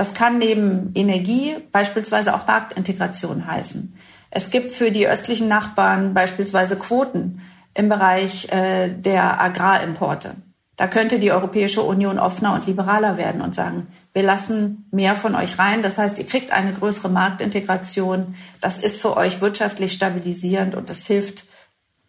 Das 0.00 0.14
kann 0.14 0.38
neben 0.38 0.92
Energie 0.94 1.56
beispielsweise 1.72 2.34
auch 2.34 2.46
Marktintegration 2.46 3.46
heißen. 3.46 3.94
Es 4.30 4.50
gibt 4.50 4.72
für 4.72 4.90
die 4.90 5.06
östlichen 5.06 5.46
Nachbarn 5.46 6.14
beispielsweise 6.14 6.76
Quoten 6.76 7.42
im 7.74 7.90
Bereich 7.90 8.50
äh, 8.50 8.88
der 8.88 9.38
Agrarimporte. 9.42 10.36
Da 10.78 10.86
könnte 10.86 11.18
die 11.18 11.32
Europäische 11.32 11.82
Union 11.82 12.18
offener 12.18 12.54
und 12.54 12.66
liberaler 12.66 13.18
werden 13.18 13.42
und 13.42 13.54
sagen, 13.54 13.88
wir 14.14 14.22
lassen 14.22 14.88
mehr 14.90 15.16
von 15.16 15.34
euch 15.34 15.58
rein. 15.58 15.82
Das 15.82 15.98
heißt, 15.98 16.18
ihr 16.18 16.24
kriegt 16.24 16.50
eine 16.50 16.72
größere 16.72 17.10
Marktintegration. 17.10 18.36
Das 18.62 18.78
ist 18.78 19.02
für 19.02 19.18
euch 19.18 19.42
wirtschaftlich 19.42 19.92
stabilisierend 19.92 20.76
und 20.76 20.88
das 20.88 21.06
hilft, 21.06 21.44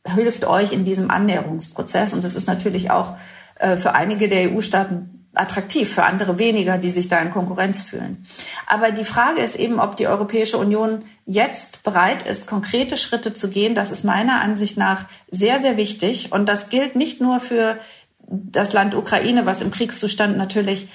hilft 0.05 0.45
euch 0.45 0.71
in 0.71 0.85
diesem 0.85 1.11
Annäherungsprozess. 1.11 2.13
Und 2.13 2.23
das 2.23 2.35
ist 2.35 2.47
natürlich 2.47 2.89
auch 2.89 3.17
äh, 3.55 3.75
für 3.75 3.95
einige 3.95 4.29
der 4.29 4.49
EU-Staaten 4.49 5.20
attraktiv, 5.33 5.93
für 5.93 6.03
andere 6.03 6.39
weniger, 6.39 6.77
die 6.77 6.91
sich 6.91 7.07
da 7.07 7.19
in 7.19 7.31
Konkurrenz 7.31 7.81
fühlen. 7.81 8.25
Aber 8.67 8.91
die 8.91 9.05
Frage 9.05 9.41
ist 9.41 9.55
eben, 9.55 9.79
ob 9.79 9.95
die 9.95 10.07
Europäische 10.07 10.57
Union 10.57 11.03
jetzt 11.25 11.83
bereit 11.83 12.23
ist, 12.23 12.47
konkrete 12.47 12.97
Schritte 12.97 13.33
zu 13.33 13.49
gehen. 13.49 13.73
Das 13.73 13.91
ist 13.91 14.03
meiner 14.03 14.41
Ansicht 14.41 14.77
nach 14.77 15.05
sehr, 15.29 15.59
sehr 15.59 15.77
wichtig. 15.77 16.31
Und 16.31 16.49
das 16.49 16.69
gilt 16.69 16.95
nicht 16.95 17.21
nur 17.21 17.39
für 17.39 17.79
das 18.27 18.73
Land 18.73 18.93
Ukraine, 18.93 19.45
was 19.45 19.61
im 19.61 19.71
Kriegszustand 19.71 20.37
natürlich 20.37 20.89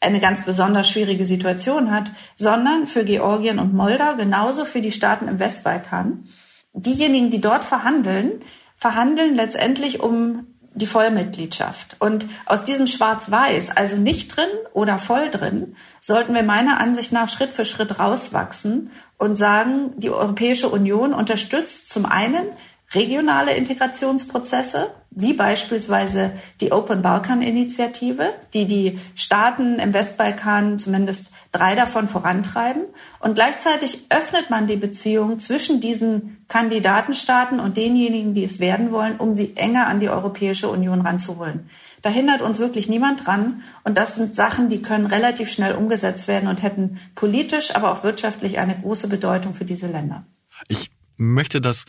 eine 0.00 0.20
ganz 0.20 0.44
besonders 0.44 0.88
schwierige 0.88 1.26
Situation 1.26 1.90
hat, 1.90 2.12
sondern 2.36 2.86
für 2.86 3.04
Georgien 3.04 3.58
und 3.58 3.74
Moldau, 3.74 4.16
genauso 4.16 4.64
für 4.64 4.80
die 4.80 4.92
Staaten 4.92 5.28
im 5.28 5.38
Westbalkan. 5.38 6.24
Diejenigen, 6.72 7.30
die 7.30 7.40
dort 7.40 7.64
verhandeln, 7.64 8.44
verhandeln 8.76 9.34
letztendlich 9.34 10.00
um 10.00 10.46
die 10.78 10.86
Vollmitgliedschaft. 10.86 11.96
Und 11.98 12.26
aus 12.46 12.64
diesem 12.64 12.86
Schwarz-Weiß, 12.86 13.76
also 13.76 13.96
nicht 13.96 14.36
drin 14.36 14.48
oder 14.72 14.98
voll 14.98 15.30
drin, 15.30 15.76
sollten 16.00 16.34
wir 16.34 16.42
meiner 16.42 16.80
Ansicht 16.80 17.12
nach 17.12 17.28
Schritt 17.28 17.52
für 17.52 17.64
Schritt 17.64 17.98
rauswachsen 17.98 18.90
und 19.18 19.34
sagen, 19.34 19.92
die 19.96 20.10
Europäische 20.10 20.68
Union 20.68 21.12
unterstützt 21.12 21.88
zum 21.88 22.06
einen 22.06 22.46
regionale 22.94 23.54
Integrationsprozesse, 23.54 24.90
wie 25.10 25.32
beispielsweise 25.32 26.32
die 26.60 26.70
Open 26.70 27.02
Balkan 27.02 27.42
Initiative, 27.42 28.34
die 28.54 28.66
die 28.66 28.98
Staaten 29.14 29.78
im 29.78 29.92
Westbalkan 29.92 30.78
zumindest 30.78 31.32
drei 31.50 31.74
davon 31.74 32.08
vorantreiben. 32.08 32.82
Und 33.18 33.34
gleichzeitig 33.34 34.06
öffnet 34.10 34.50
man 34.50 34.66
die 34.66 34.76
Beziehung 34.76 35.38
zwischen 35.38 35.80
diesen 35.80 36.44
Kandidatenstaaten 36.48 37.58
und 37.58 37.76
denjenigen, 37.76 38.34
die 38.34 38.44
es 38.44 38.60
werden 38.60 38.92
wollen, 38.92 39.16
um 39.16 39.34
sie 39.34 39.56
enger 39.56 39.86
an 39.86 40.00
die 40.00 40.10
Europäische 40.10 40.68
Union 40.68 41.00
ranzuholen. 41.00 41.70
Da 42.02 42.10
hindert 42.10 42.42
uns 42.42 42.58
wirklich 42.58 42.88
niemand 42.88 43.26
dran. 43.26 43.62
Und 43.84 43.98
das 43.98 44.16
sind 44.16 44.34
Sachen, 44.36 44.68
die 44.68 44.82
können 44.82 45.06
relativ 45.06 45.50
schnell 45.50 45.74
umgesetzt 45.74 46.28
werden 46.28 46.48
und 46.48 46.62
hätten 46.62 47.00
politisch, 47.14 47.74
aber 47.74 47.92
auch 47.92 48.04
wirtschaftlich 48.04 48.58
eine 48.58 48.78
große 48.78 49.08
Bedeutung 49.08 49.54
für 49.54 49.64
diese 49.64 49.88
Länder. 49.88 50.24
Ich 50.68 50.90
möchte 51.16 51.60
das 51.60 51.86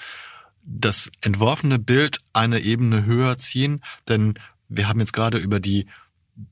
das 0.72 1.10
entworfene 1.22 1.80
Bild 1.80 2.20
eine 2.32 2.60
Ebene 2.60 3.06
höher 3.06 3.38
ziehen, 3.38 3.84
denn 4.08 4.36
wir 4.68 4.88
haben 4.88 5.00
jetzt 5.00 5.14
gerade 5.14 5.38
über 5.38 5.60
die 5.60 5.88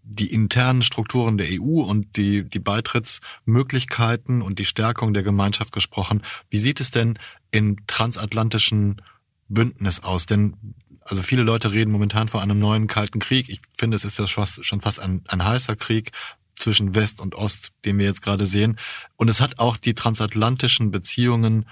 die 0.03 0.33
internen 0.33 0.81
Strukturen 0.81 1.37
der 1.37 1.47
EU 1.49 1.81
und 1.81 2.17
die, 2.17 2.43
die 2.43 2.59
Beitrittsmöglichkeiten 2.59 4.41
und 4.41 4.59
die 4.59 4.65
Stärkung 4.65 5.13
der 5.13 5.23
Gemeinschaft 5.23 5.71
gesprochen. 5.71 6.23
Wie 6.49 6.57
sieht 6.57 6.81
es 6.81 6.91
denn 6.91 7.17
im 7.51 7.77
transatlantischen 7.87 9.01
Bündnis 9.47 10.03
aus? 10.03 10.25
Denn 10.25 10.57
also 11.01 11.23
viele 11.23 11.43
Leute 11.43 11.71
reden 11.71 11.91
momentan 11.91 12.27
vor 12.27 12.41
einem 12.41 12.59
neuen 12.59 12.87
Kalten 12.87 13.19
Krieg. 13.19 13.47
Ich 13.47 13.61
finde, 13.77 13.95
es 13.95 14.03
ist 14.03 14.19
ja 14.19 14.27
schon 14.27 14.81
fast 14.81 14.99
ein, 14.99 15.21
ein 15.29 15.45
heißer 15.45 15.77
Krieg 15.77 16.11
zwischen 16.57 16.93
West 16.93 17.21
und 17.21 17.35
Ost, 17.35 17.71
den 17.85 17.97
wir 17.97 18.05
jetzt 18.05 18.21
gerade 18.21 18.45
sehen. 18.45 18.77
Und 19.15 19.29
es 19.29 19.39
hat 19.39 19.59
auch 19.59 19.77
die 19.77 19.93
transatlantischen 19.93 20.91
Beziehungen 20.91 21.65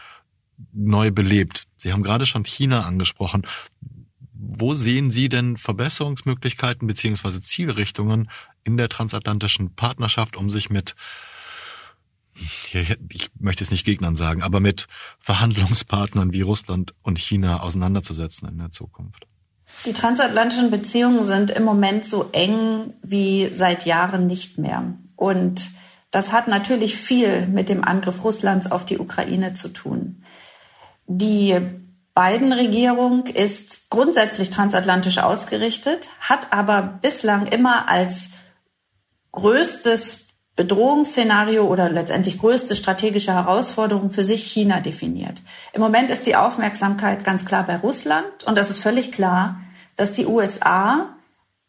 neu 0.74 1.12
belebt. 1.12 1.68
Sie 1.76 1.94
haben 1.94 2.04
gerade 2.04 2.26
schon 2.26 2.46
China 2.46 2.82
angesprochen. 2.82 3.46
Wo 4.34 4.74
sehen 4.74 5.12
Sie 5.12 5.30
denn 5.30 5.58
Verbesserungsmöglichkeiten 5.58 6.88
beziehungsweise 6.88 7.42
Zielrichtungen 7.42 8.30
in 8.64 8.78
der 8.78 8.90
transatlantischen 8.90 9.76
Partnerschaft, 9.76 10.38
um 10.38 10.50
sich 10.50 10.70
mit 10.70 10.96
ich 13.10 13.30
möchte 13.40 13.64
es 13.64 13.72
nicht 13.72 13.86
Gegnern 13.86 14.16
sagen, 14.16 14.44
aber 14.44 14.60
mit 14.60 14.88
Verhandlungspartnern 15.20 16.34
wie 16.34 16.42
Russland 16.42 16.94
und 17.02 17.18
China 17.18 17.62
auseinanderzusetzen 17.62 18.50
in 18.50 18.58
der 18.58 18.72
Zukunft? 18.72 19.26
Die 19.86 19.94
transatlantischen 19.94 20.70
Beziehungen 20.70 21.24
sind 21.24 21.50
im 21.50 21.64
Moment 21.64 22.06
so 22.06 22.30
eng 22.34 22.94
wie 23.02 23.52
seit 23.52 23.86
Jahren 23.86 24.28
nicht 24.28 24.58
mehr. 24.58 24.96
Und 25.16 25.70
das 26.12 26.34
hat 26.34 26.48
natürlich 26.48 26.96
viel 26.96 27.48
mit 27.48 27.70
dem 27.70 27.84
Angriff 27.84 28.24
Russlands 28.24 28.72
auf 28.72 28.86
die 28.86 29.00
Ukraine 29.00 29.54
zu 29.54 29.70
tun. 29.70 30.24
Die 31.08 31.60
Biden-Regierung 32.16 33.26
ist 33.28 33.90
grundsätzlich 33.90 34.50
transatlantisch 34.50 35.20
ausgerichtet, 35.20 36.10
hat 36.22 36.54
aber 36.54 36.82
bislang 37.02 37.48
immer 37.48 37.90
als 37.90 38.32
größtes 39.34 40.30
Bedrohungsszenario 40.56 41.66
oder 41.66 41.90
letztendlich 41.90 42.38
größte 42.38 42.76
strategische 42.76 43.34
Herausforderung 43.34 44.10
für 44.10 44.24
sich 44.24 44.46
China 44.46 44.80
definiert. 44.80 45.42
Im 45.74 45.82
Moment 45.82 46.10
ist 46.10 46.26
die 46.26 46.38
Aufmerksamkeit 46.38 47.26
ganz 47.26 47.46
klar 47.46 47.66
bei 47.66 47.76
Russland 47.76 48.46
und 48.46 48.58
das 48.58 48.70
ist 48.70 48.80
völlig 48.80 49.12
klar, 49.12 49.60
dass 49.98 50.14
die 50.14 50.26
USA 50.26 51.10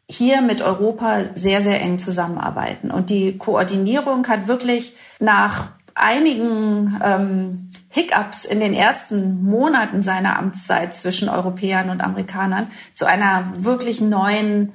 hier 0.08 0.40
mit 0.40 0.62
Europa 0.62 1.34
sehr, 1.34 1.60
sehr 1.60 1.80
eng 1.80 1.98
zusammenarbeiten. 1.98 2.92
Und 2.92 3.10
die 3.10 3.36
Koordinierung 3.36 4.28
hat 4.28 4.46
wirklich 4.46 4.94
nach 5.18 5.72
einigen 5.96 7.00
ähm, 7.02 7.70
Hiccups 7.88 8.44
in 8.44 8.60
den 8.60 8.74
ersten 8.74 9.42
Monaten 9.42 10.02
seiner 10.02 10.38
Amtszeit 10.38 10.94
zwischen 10.94 11.28
Europäern 11.28 11.90
und 11.90 12.02
Amerikanern 12.02 12.68
zu 12.92 13.06
einer 13.06 13.52
wirklich 13.56 14.00
neuen 14.00 14.74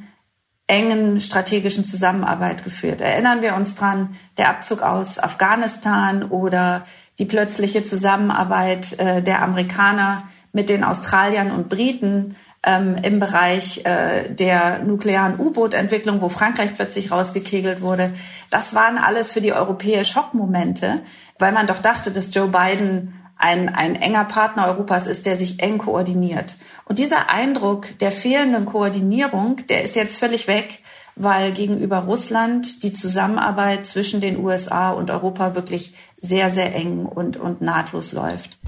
engen 0.67 1.21
strategischen 1.21 1.83
Zusammenarbeit 1.83 2.63
geführt. 2.63 3.01
Erinnern 3.01 3.41
wir 3.41 3.55
uns 3.55 3.75
dran, 3.75 4.15
der 4.37 4.49
Abzug 4.49 4.81
aus 4.81 5.19
Afghanistan 5.19 6.23
oder 6.23 6.85
die 7.19 7.25
plötzliche 7.25 7.83
Zusammenarbeit 7.83 8.97
äh, 8.97 9.21
der 9.21 9.43
Amerikaner 9.43 10.23
mit 10.53 10.69
den 10.69 10.83
Australiern 10.83 11.51
und 11.51 11.69
Briten 11.69 12.35
ähm, 12.63 12.95
im 13.01 13.19
Bereich 13.19 13.85
äh, 13.85 14.29
der 14.33 14.79
nuklearen 14.79 15.39
U-Boot-Entwicklung, 15.39 16.21
wo 16.21 16.29
Frankreich 16.29 16.75
plötzlich 16.75 17.11
rausgekegelt 17.11 17.81
wurde. 17.81 18.13
Das 18.49 18.75
waren 18.75 18.97
alles 18.97 19.31
für 19.31 19.41
die 19.41 19.53
Europäer 19.53 20.03
Schockmomente, 20.03 21.01
weil 21.39 21.51
man 21.51 21.67
doch 21.67 21.79
dachte, 21.79 22.11
dass 22.11 22.33
Joe 22.33 22.49
Biden 22.49 23.15
ein, 23.37 23.69
ein 23.69 23.95
enger 23.95 24.25
Partner 24.25 24.67
Europas 24.67 25.07
ist, 25.07 25.25
der 25.25 25.35
sich 25.35 25.59
eng 25.61 25.79
koordiniert. 25.79 26.57
Und 26.85 26.99
dieser 26.99 27.31
Eindruck 27.31 27.97
der 27.97 28.11
fehlenden 28.11 28.65
Koordinierung, 28.65 29.65
der 29.67 29.83
ist 29.83 29.95
jetzt 29.95 30.15
völlig 30.17 30.47
weg, 30.47 30.79
weil 31.15 31.51
gegenüber 31.51 31.99
Russland 31.99 32.83
die 32.83 32.93
Zusammenarbeit 32.93 33.87
zwischen 33.87 34.21
den 34.21 34.37
USA 34.37 34.91
und 34.91 35.09
Europa 35.09 35.55
wirklich 35.55 35.95
sehr, 36.17 36.49
sehr 36.49 36.75
eng 36.75 37.05
und, 37.05 37.37
und 37.37 37.61
nahtlos 37.61 38.11
läuft. 38.11 38.59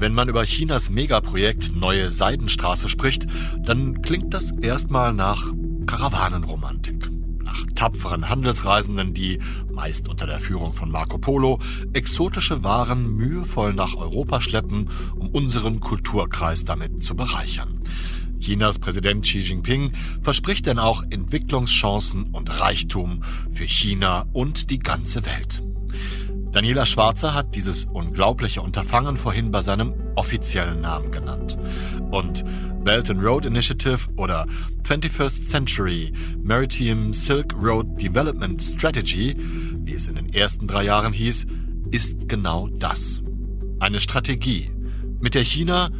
Wenn 0.00 0.14
man 0.14 0.30
über 0.30 0.44
Chinas 0.44 0.88
Megaprojekt 0.88 1.76
Neue 1.76 2.10
Seidenstraße 2.10 2.88
spricht, 2.88 3.26
dann 3.58 4.00
klingt 4.00 4.32
das 4.32 4.50
erstmal 4.50 5.12
nach 5.12 5.52
Karawanenromantik. 5.84 7.10
Nach 7.44 7.66
tapferen 7.74 8.30
Handelsreisenden, 8.30 9.12
die, 9.12 9.40
meist 9.70 10.08
unter 10.08 10.26
der 10.26 10.40
Führung 10.40 10.72
von 10.72 10.90
Marco 10.90 11.18
Polo, 11.18 11.58
exotische 11.92 12.64
Waren 12.64 13.14
mühevoll 13.14 13.74
nach 13.74 13.94
Europa 13.94 14.40
schleppen, 14.40 14.88
um 15.16 15.28
unseren 15.28 15.80
Kulturkreis 15.80 16.64
damit 16.64 17.02
zu 17.02 17.14
bereichern. 17.14 17.80
Chinas 18.38 18.78
Präsident 18.78 19.26
Xi 19.26 19.40
Jinping 19.40 19.92
verspricht 20.22 20.64
denn 20.64 20.78
auch 20.78 21.02
Entwicklungschancen 21.10 22.30
und 22.32 22.58
Reichtum 22.58 23.22
für 23.52 23.68
China 23.68 24.24
und 24.32 24.70
die 24.70 24.78
ganze 24.78 25.26
Welt. 25.26 25.62
Daniela 26.52 26.84
Schwarzer 26.84 27.32
hat 27.32 27.54
dieses 27.54 27.84
unglaubliche 27.84 28.60
Unterfangen 28.60 29.16
vorhin 29.16 29.52
bei 29.52 29.62
seinem 29.62 29.94
offiziellen 30.16 30.80
Namen 30.80 31.12
genannt. 31.12 31.56
Und 32.10 32.44
Belt 32.82 33.08
and 33.08 33.22
Road 33.22 33.46
Initiative 33.46 34.08
oder 34.16 34.46
21st 34.82 35.48
Century 35.48 36.12
Maritime 36.42 37.14
Silk 37.14 37.54
Road 37.54 38.02
Development 38.02 38.60
Strategy, 38.60 39.36
wie 39.84 39.92
es 39.92 40.08
in 40.08 40.16
den 40.16 40.32
ersten 40.32 40.66
drei 40.66 40.84
Jahren 40.84 41.12
hieß, 41.12 41.46
ist 41.92 42.28
genau 42.28 42.66
das. 42.66 43.22
Eine 43.78 44.00
Strategie, 44.00 44.72
mit 45.20 45.34
der 45.34 45.44
China, 45.44 45.90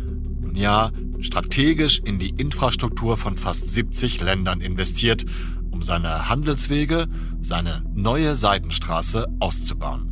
nun 0.40 0.56
ja, 0.56 0.90
strategisch 1.20 2.00
in 2.00 2.18
die 2.18 2.30
Infrastruktur 2.30 3.16
von 3.16 3.36
fast 3.36 3.70
70 3.70 4.20
Ländern 4.20 4.60
investiert, 4.60 5.24
um 5.70 5.82
seine 5.82 6.28
Handelswege, 6.28 7.06
seine 7.40 7.84
neue 7.94 8.34
Seidenstraße 8.34 9.28
auszubauen 9.38 10.09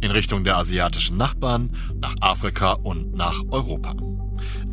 in 0.00 0.10
Richtung 0.10 0.44
der 0.44 0.56
asiatischen 0.56 1.16
Nachbarn, 1.16 1.76
nach 2.00 2.14
Afrika 2.20 2.72
und 2.72 3.14
nach 3.14 3.42
Europa. 3.50 3.94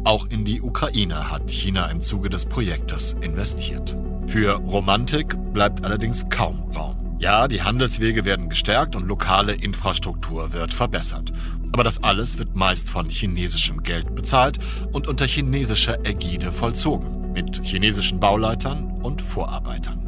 Auch 0.03 0.25
in 0.27 0.45
die 0.45 0.61
Ukraine 0.61 1.29
hat 1.29 1.49
China 1.51 1.87
im 1.87 2.01
Zuge 2.01 2.29
des 2.29 2.45
Projektes 2.45 3.15
investiert. 3.21 3.97
Für 4.27 4.53
Romantik 4.53 5.35
bleibt 5.53 5.83
allerdings 5.83 6.27
kaum 6.29 6.71
Raum. 6.75 7.17
Ja, 7.19 7.47
die 7.47 7.63
Handelswege 7.63 8.25
werden 8.25 8.47
gestärkt 8.47 8.95
und 8.95 9.07
lokale 9.07 9.53
Infrastruktur 9.53 10.53
wird 10.53 10.73
verbessert. 10.73 11.33
Aber 11.71 11.83
das 11.83 12.03
alles 12.03 12.37
wird 12.37 12.55
meist 12.55 12.89
von 12.89 13.09
chinesischem 13.09 13.81
Geld 13.83 14.13
bezahlt 14.15 14.59
und 14.91 15.07
unter 15.07 15.25
chinesischer 15.25 16.05
Ägide 16.05 16.51
vollzogen, 16.51 17.31
mit 17.33 17.65
chinesischen 17.65 18.19
Bauleitern 18.19 19.01
und 19.01 19.21
Vorarbeitern. 19.21 20.06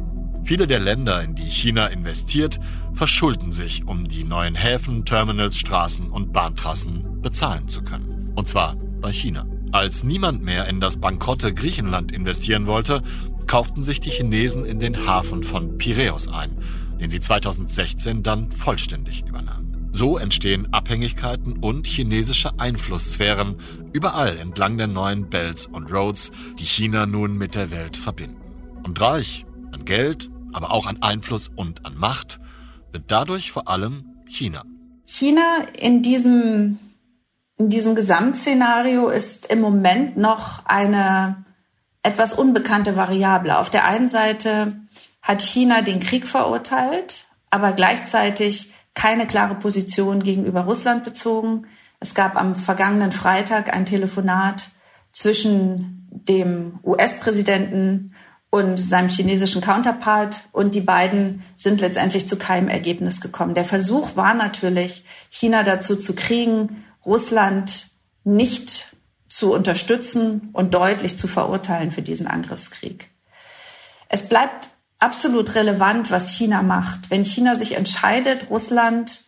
Viele 0.50 0.66
der 0.66 0.80
Länder, 0.80 1.22
in 1.22 1.36
die 1.36 1.48
China 1.48 1.86
investiert, 1.86 2.58
verschulden 2.92 3.52
sich, 3.52 3.86
um 3.86 4.08
die 4.08 4.24
neuen 4.24 4.56
Häfen, 4.56 5.04
Terminals, 5.04 5.56
Straßen 5.56 6.10
und 6.10 6.32
Bahntrassen 6.32 7.22
bezahlen 7.22 7.68
zu 7.68 7.82
können. 7.82 8.32
Und 8.34 8.48
zwar 8.48 8.74
bei 9.00 9.12
China. 9.12 9.46
Als 9.70 10.02
niemand 10.02 10.42
mehr 10.42 10.66
in 10.66 10.80
das 10.80 10.96
bankrotte 10.96 11.54
Griechenland 11.54 12.10
investieren 12.10 12.66
wollte, 12.66 13.04
kauften 13.46 13.84
sich 13.84 14.00
die 14.00 14.10
Chinesen 14.10 14.64
in 14.64 14.80
den 14.80 15.06
Hafen 15.06 15.44
von 15.44 15.78
Piräus 15.78 16.26
ein, 16.26 16.50
den 16.98 17.10
sie 17.10 17.20
2016 17.20 18.24
dann 18.24 18.50
vollständig 18.50 19.24
übernahmen. 19.28 19.88
So 19.92 20.18
entstehen 20.18 20.74
Abhängigkeiten 20.74 21.58
und 21.58 21.86
chinesische 21.86 22.58
Einflusssphären 22.58 23.54
überall 23.92 24.36
entlang 24.36 24.78
der 24.78 24.88
neuen 24.88 25.30
Belts 25.30 25.68
und 25.68 25.92
Roads, 25.92 26.32
die 26.58 26.66
China 26.66 27.06
nun 27.06 27.38
mit 27.38 27.54
der 27.54 27.70
Welt 27.70 27.96
verbinden. 27.96 28.40
Und 28.82 29.00
reich 29.00 29.46
an 29.70 29.84
Geld, 29.84 30.28
aber 30.52 30.70
auch 30.72 30.86
an 30.86 31.02
Einfluss 31.02 31.48
und 31.48 31.86
an 31.86 31.96
Macht 31.96 32.40
wird 32.92 33.04
dadurch 33.08 33.52
vor 33.52 33.68
allem 33.68 34.22
China. 34.26 34.64
China 35.06 35.58
in 35.78 36.02
diesem, 36.02 36.78
in 37.56 37.68
diesem 37.68 37.94
Gesamtszenario 37.94 39.08
ist 39.08 39.46
im 39.46 39.60
Moment 39.60 40.16
noch 40.16 40.64
eine 40.66 41.44
etwas 42.02 42.32
unbekannte 42.32 42.96
Variable. 42.96 43.58
Auf 43.58 43.70
der 43.70 43.84
einen 43.84 44.08
Seite 44.08 44.80
hat 45.22 45.42
China 45.42 45.82
den 45.82 46.00
Krieg 46.00 46.26
verurteilt, 46.26 47.26
aber 47.50 47.72
gleichzeitig 47.72 48.72
keine 48.94 49.26
klare 49.26 49.54
Position 49.54 50.22
gegenüber 50.22 50.62
Russland 50.62 51.04
bezogen. 51.04 51.66
Es 52.00 52.14
gab 52.14 52.36
am 52.36 52.54
vergangenen 52.54 53.12
Freitag 53.12 53.72
ein 53.72 53.86
Telefonat 53.86 54.70
zwischen 55.12 56.08
dem 56.10 56.80
US-Präsidenten 56.82 58.14
und 58.50 58.78
seinem 58.78 59.08
chinesischen 59.08 59.62
Counterpart. 59.62 60.42
Und 60.52 60.74
die 60.74 60.80
beiden 60.80 61.44
sind 61.56 61.80
letztendlich 61.80 62.26
zu 62.26 62.36
keinem 62.36 62.68
Ergebnis 62.68 63.20
gekommen. 63.20 63.54
Der 63.54 63.64
Versuch 63.64 64.16
war 64.16 64.34
natürlich, 64.34 65.04
China 65.30 65.62
dazu 65.62 65.96
zu 65.96 66.14
kriegen, 66.14 66.84
Russland 67.06 67.90
nicht 68.24 68.94
zu 69.28 69.54
unterstützen 69.54 70.50
und 70.52 70.74
deutlich 70.74 71.16
zu 71.16 71.28
verurteilen 71.28 71.92
für 71.92 72.02
diesen 72.02 72.26
Angriffskrieg. 72.26 73.08
Es 74.08 74.28
bleibt 74.28 74.70
absolut 74.98 75.54
relevant, 75.54 76.10
was 76.10 76.30
China 76.30 76.62
macht. 76.62 77.10
Wenn 77.10 77.24
China 77.24 77.54
sich 77.54 77.76
entscheidet, 77.76 78.50
Russland 78.50 79.24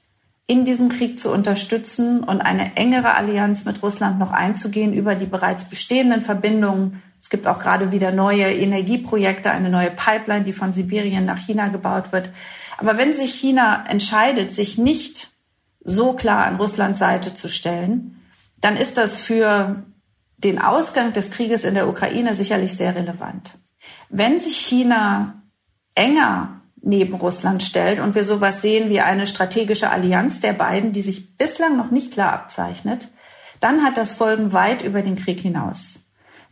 in 0.47 0.65
diesem 0.65 0.89
Krieg 0.89 1.19
zu 1.21 1.33
unterstützen 1.33 2.25
und 2.25 2.41
eine 2.41 2.77
engere 2.77 3.15
Allianz 3.15 3.65
mit 3.65 3.83
Russland 3.83 4.19
noch 4.19 4.33
einzugehen 4.33 4.93
über 4.93 5.15
die 5.15 5.27
bereits 5.27 5.71
bestehenden 5.71 6.21
Verbindungen 6.21 7.01
gibt 7.33 7.49
auch 7.49 7.59
gerade 7.59 7.91
wieder 7.91 8.13
neue 8.13 8.45
Energieprojekte, 8.45 9.51
eine 9.51 9.71
neue 9.71 9.91
Pipeline, 9.91 10.45
die 10.45 10.53
von 10.53 10.73
Sibirien 10.73 11.25
nach 11.25 11.39
China 11.39 11.67
gebaut 11.67 12.13
wird. 12.13 12.31
Aber 12.79 12.97
wenn 12.97 13.13
sich 13.13 13.35
China 13.35 13.85
entscheidet, 13.89 14.53
sich 14.53 14.79
nicht 14.79 15.31
so 15.83 16.13
klar 16.13 16.47
an 16.47 16.57
Russlands 16.57 17.01
Seite 17.01 17.35
zu 17.35 17.49
stellen, 17.49 18.21
dann 18.61 18.77
ist 18.77 18.97
das 18.97 19.17
für 19.17 19.83
den 20.37 20.61
Ausgang 20.61 21.13
des 21.13 21.31
Krieges 21.33 21.65
in 21.65 21.75
der 21.75 21.89
Ukraine 21.89 22.35
sicherlich 22.35 22.77
sehr 22.77 22.95
relevant. 22.95 23.59
Wenn 24.09 24.39
sich 24.39 24.57
China 24.57 25.43
enger 25.95 26.61
neben 26.83 27.15
Russland 27.15 27.63
stellt 27.63 28.01
und 28.01 28.15
wir 28.15 28.25
sowas 28.25 28.61
sehen 28.61 28.91
wie 28.91 29.01
eine 29.01 29.27
strategische 29.27 29.91
Allianz 29.91 30.41
der 30.41 30.53
beiden, 30.53 30.93
die 30.93 31.03
sich 31.03 31.37
bislang 31.37 31.77
noch 31.77 31.91
nicht 31.91 32.13
klar 32.13 32.33
abzeichnet, 32.33 33.09
dann 33.61 33.85
hat 33.85 33.97
das 33.97 34.13
Folgen 34.13 34.53
weit 34.53 34.83
über 34.83 35.03
den 35.03 35.17
Krieg 35.17 35.41
hinaus. 35.41 36.02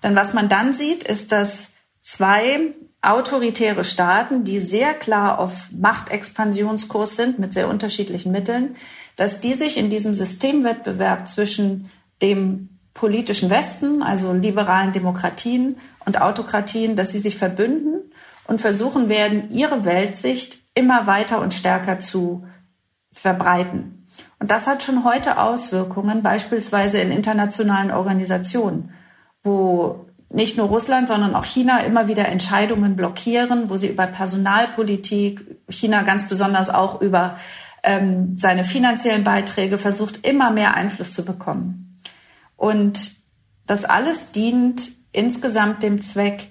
Denn 0.02 0.16
was 0.16 0.32
man 0.34 0.48
dann 0.48 0.72
sieht, 0.72 1.04
ist, 1.04 1.32
dass 1.32 1.74
zwei 2.00 2.74
autoritäre 3.02 3.84
Staaten, 3.84 4.44
die 4.44 4.60
sehr 4.60 4.94
klar 4.94 5.38
auf 5.38 5.70
Machtexpansionskurs 5.72 7.16
sind 7.16 7.38
mit 7.38 7.52
sehr 7.52 7.68
unterschiedlichen 7.68 8.32
Mitteln, 8.32 8.76
dass 9.16 9.40
die 9.40 9.54
sich 9.54 9.76
in 9.76 9.90
diesem 9.90 10.14
Systemwettbewerb 10.14 11.28
zwischen 11.28 11.90
dem 12.20 12.80
politischen 12.92 13.48
Westen, 13.48 14.02
also 14.02 14.32
liberalen 14.32 14.92
Demokratien 14.92 15.76
und 16.04 16.20
Autokratien, 16.20 16.96
dass 16.96 17.12
sie 17.12 17.18
sich 17.18 17.38
verbünden 17.38 18.12
und 18.46 18.60
versuchen 18.60 19.08
werden, 19.08 19.50
ihre 19.50 19.84
Weltsicht 19.84 20.58
immer 20.74 21.06
weiter 21.06 21.40
und 21.40 21.54
stärker 21.54 21.98
zu 21.98 22.46
verbreiten. 23.12 24.06
Und 24.38 24.50
das 24.50 24.66
hat 24.66 24.82
schon 24.82 25.04
heute 25.04 25.38
Auswirkungen, 25.38 26.22
beispielsweise 26.22 26.98
in 26.98 27.12
internationalen 27.12 27.90
Organisationen 27.90 28.92
wo 29.42 30.06
nicht 30.32 30.56
nur 30.56 30.68
Russland, 30.68 31.08
sondern 31.08 31.34
auch 31.34 31.44
China 31.44 31.80
immer 31.80 32.06
wieder 32.06 32.28
Entscheidungen 32.28 32.94
blockieren, 32.94 33.68
wo 33.68 33.76
sie 33.76 33.88
über 33.88 34.06
Personalpolitik, 34.06 35.58
China 35.68 36.02
ganz 36.02 36.28
besonders 36.28 36.70
auch 36.70 37.00
über 37.00 37.36
ähm, 37.82 38.36
seine 38.36 38.64
finanziellen 38.64 39.24
Beiträge 39.24 39.76
versucht, 39.76 40.24
immer 40.26 40.50
mehr 40.50 40.74
Einfluss 40.74 41.14
zu 41.14 41.24
bekommen. 41.24 42.00
Und 42.56 43.16
das 43.66 43.84
alles 43.84 44.30
dient 44.32 44.92
insgesamt 45.12 45.82
dem 45.82 46.00
Zweck, 46.00 46.48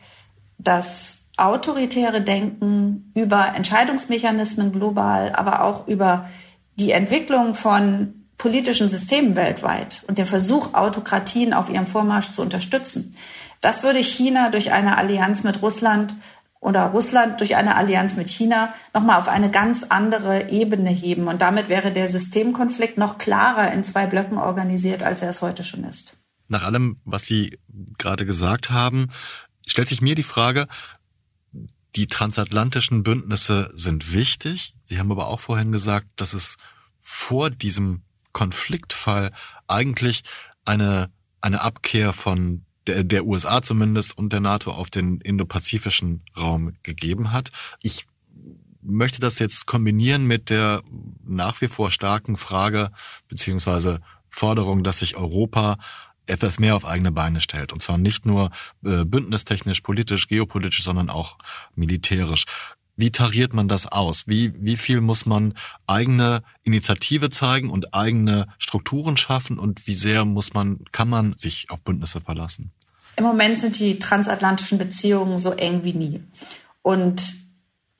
das 0.57 1.29
autoritäre 1.37 2.21
Denken 2.21 3.11
über 3.15 3.55
Entscheidungsmechanismen 3.55 4.73
global, 4.73 5.31
aber 5.33 5.63
auch 5.63 5.87
über 5.87 6.29
die 6.77 6.91
Entwicklung 6.91 7.53
von 7.53 8.18
politischen 8.39 8.87
Systemen 8.87 9.35
weltweit 9.35 10.03
und 10.07 10.17
den 10.17 10.25
Versuch, 10.25 10.73
Autokratien 10.73 11.53
auf 11.53 11.69
ihrem 11.69 11.85
Vormarsch 11.85 12.31
zu 12.31 12.41
unterstützen, 12.41 13.15
das 13.61 13.83
würde 13.83 13.99
China 13.99 14.49
durch 14.49 14.71
eine 14.71 14.97
Allianz 14.97 15.43
mit 15.43 15.61
Russland 15.61 16.15
oder 16.61 16.85
Russland 16.87 17.39
durch 17.39 17.55
eine 17.55 17.75
Allianz 17.75 18.15
mit 18.15 18.29
China 18.29 18.73
nochmal 18.93 19.19
auf 19.19 19.27
eine 19.27 19.51
ganz 19.51 19.83
andere 19.83 20.49
Ebene 20.49 20.89
heben. 20.89 21.27
Und 21.27 21.41
damit 21.41 21.69
wäre 21.69 21.91
der 21.91 22.07
Systemkonflikt 22.07 22.97
noch 22.97 23.17
klarer 23.17 23.71
in 23.71 23.83
zwei 23.83 24.07
Blöcken 24.07 24.37
organisiert, 24.37 25.03
als 25.03 25.21
er 25.21 25.29
es 25.29 25.41
heute 25.41 25.63
schon 25.63 25.83
ist. 25.83 26.17
Nach 26.47 26.63
allem, 26.63 26.97
was 27.05 27.23
Sie 27.23 27.59
gerade 27.97 28.25
gesagt 28.25 28.71
haben, 28.71 29.09
stellt 29.67 29.87
sich 29.89 30.01
mir 30.01 30.15
die 30.15 30.23
Frage, 30.23 30.67
die 31.95 32.07
transatlantischen 32.07 33.03
Bündnisse 33.03 33.71
sind 33.75 34.13
wichtig. 34.13 34.73
Sie 34.85 34.99
haben 34.99 35.11
aber 35.11 35.27
auch 35.27 35.39
vorhin 35.39 35.71
gesagt, 35.71 36.07
dass 36.15 36.33
es 36.33 36.57
vor 36.99 37.49
diesem 37.49 38.03
Konfliktfall 38.31 39.31
eigentlich 39.67 40.23
eine, 40.65 41.11
eine 41.41 41.61
Abkehr 41.61 42.13
von 42.13 42.65
der, 42.87 43.03
der 43.03 43.25
USA 43.25 43.61
zumindest 43.61 44.17
und 44.17 44.33
der 44.33 44.39
NATO 44.39 44.71
auf 44.71 44.89
den 44.89 45.21
indopazifischen 45.21 46.23
Raum 46.35 46.73
gegeben 46.83 47.31
hat. 47.31 47.51
Ich 47.81 48.05
möchte 48.81 49.19
das 49.19 49.39
jetzt 49.39 49.65
kombinieren 49.65 50.25
mit 50.25 50.49
der 50.49 50.81
nach 51.25 51.61
wie 51.61 51.67
vor 51.67 51.91
starken 51.91 52.37
Frage 52.37 52.91
beziehungsweise 53.27 54.01
Forderung, 54.29 54.83
dass 54.83 54.99
sich 54.99 55.17
Europa 55.17 55.77
etwas 56.29 56.59
mehr 56.59 56.75
auf 56.75 56.85
eigene 56.85 57.11
Beine 57.11 57.41
stellt. 57.41 57.73
Und 57.73 57.81
zwar 57.81 57.97
nicht 57.97 58.25
nur 58.25 58.51
äh, 58.85 59.03
bündnistechnisch, 59.03 59.81
politisch, 59.81 60.27
geopolitisch, 60.27 60.83
sondern 60.83 61.09
auch 61.09 61.37
militärisch. 61.75 62.45
Wie 62.99 63.11
tariert 63.11 63.53
man 63.53 63.69
das 63.69 63.89
aus? 63.89 64.27
Wie, 64.27 64.53
wie 64.61 64.75
viel 64.75 64.99
muss 64.99 65.25
man 65.25 65.53
eigene 65.87 66.43
Initiative 66.63 67.29
zeigen 67.29 67.69
und 67.69 67.93
eigene 67.93 68.47
Strukturen 68.57 69.15
schaffen 69.15 69.57
und 69.57 69.87
wie 69.87 69.93
sehr 69.93 70.25
muss 70.25 70.53
man, 70.53 70.83
kann 70.91 71.07
man 71.07 71.33
sich 71.37 71.67
auf 71.71 71.81
Bündnisse 71.81 72.19
verlassen? 72.19 72.73
Im 73.15 73.23
Moment 73.23 73.57
sind 73.57 73.79
die 73.79 73.99
transatlantischen 73.99 74.77
Beziehungen 74.77 75.37
so 75.37 75.53
eng 75.53 75.85
wie 75.85 75.93
nie. 75.93 76.23
Und 76.81 77.35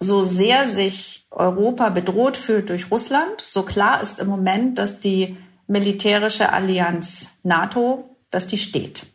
so 0.02 0.22
sehr 0.22 0.68
sich 0.68 1.26
Europa 1.32 1.92
bedroht 1.92 2.36
fühlt 2.36 2.70
durch 2.70 2.92
Russland, 2.92 3.40
so 3.42 3.64
klar 3.64 4.02
ist 4.02 4.20
im 4.20 4.28
Moment, 4.28 4.78
dass 4.78 5.00
die 5.00 5.38
militärische 5.68 6.52
Allianz 6.52 7.38
NATO, 7.44 8.18
dass 8.32 8.48
die 8.48 8.58
steht. 8.58 9.08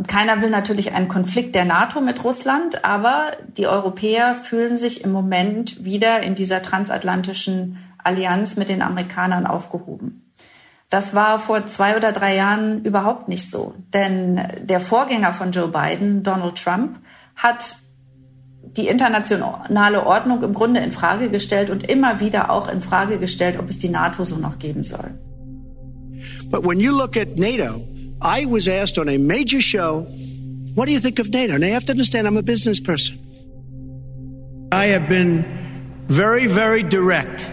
Und 0.00 0.08
keiner 0.08 0.40
will 0.40 0.48
natürlich 0.48 0.94
einen 0.94 1.08
Konflikt 1.08 1.54
der 1.54 1.66
NATO 1.66 2.00
mit 2.00 2.24
Russland, 2.24 2.86
aber 2.86 3.32
die 3.58 3.66
Europäer 3.66 4.34
fühlen 4.34 4.78
sich 4.78 5.04
im 5.04 5.12
Moment 5.12 5.84
wieder 5.84 6.22
in 6.22 6.34
dieser 6.34 6.62
transatlantischen 6.62 7.76
Allianz 8.02 8.56
mit 8.56 8.70
den 8.70 8.80
Amerikanern 8.80 9.46
aufgehoben. 9.46 10.32
Das 10.88 11.14
war 11.14 11.38
vor 11.38 11.66
zwei 11.66 11.98
oder 11.98 12.12
drei 12.12 12.34
Jahren 12.34 12.82
überhaupt 12.82 13.28
nicht 13.28 13.50
so, 13.50 13.74
denn 13.92 14.40
der 14.62 14.80
Vorgänger 14.80 15.34
von 15.34 15.50
Joe 15.50 15.68
Biden, 15.68 16.22
Donald 16.22 16.56
Trump, 16.56 16.98
hat 17.36 17.76
die 18.62 18.88
internationale 18.88 20.06
Ordnung 20.06 20.42
im 20.42 20.54
Grunde 20.54 20.80
in 20.80 20.92
Frage 20.92 21.28
gestellt 21.28 21.68
und 21.68 21.86
immer 21.86 22.20
wieder 22.20 22.50
auch 22.50 22.72
in 22.72 22.80
Frage 22.80 23.18
gestellt, 23.18 23.58
ob 23.58 23.68
es 23.68 23.76
die 23.76 23.90
NATO 23.90 24.24
so 24.24 24.36
noch 24.36 24.58
geben 24.58 24.82
soll. 24.82 25.10
But 26.48 26.64
when 26.64 26.80
you 26.80 26.90
look 26.90 27.18
at 27.18 27.36
NATO, 27.36 27.86
I 28.22 28.44
was 28.44 28.68
asked 28.68 28.98
on 28.98 29.08
a 29.08 29.18
major 29.18 29.60
show, 29.60 30.02
What 30.74 30.86
do 30.86 30.92
you 30.92 31.00
think 31.00 31.18
of 31.18 31.30
NATO? 31.30 31.54
And 31.54 31.64
I 31.64 31.68
have 31.68 31.84
to 31.84 31.92
understand, 31.92 32.26
I'm 32.26 32.36
a 32.36 32.42
business 32.42 32.80
person. 32.80 33.18
I 34.72 34.86
have 34.86 35.08
been 35.08 35.42
very, 36.06 36.46
very 36.46 36.82
direct 36.82 37.50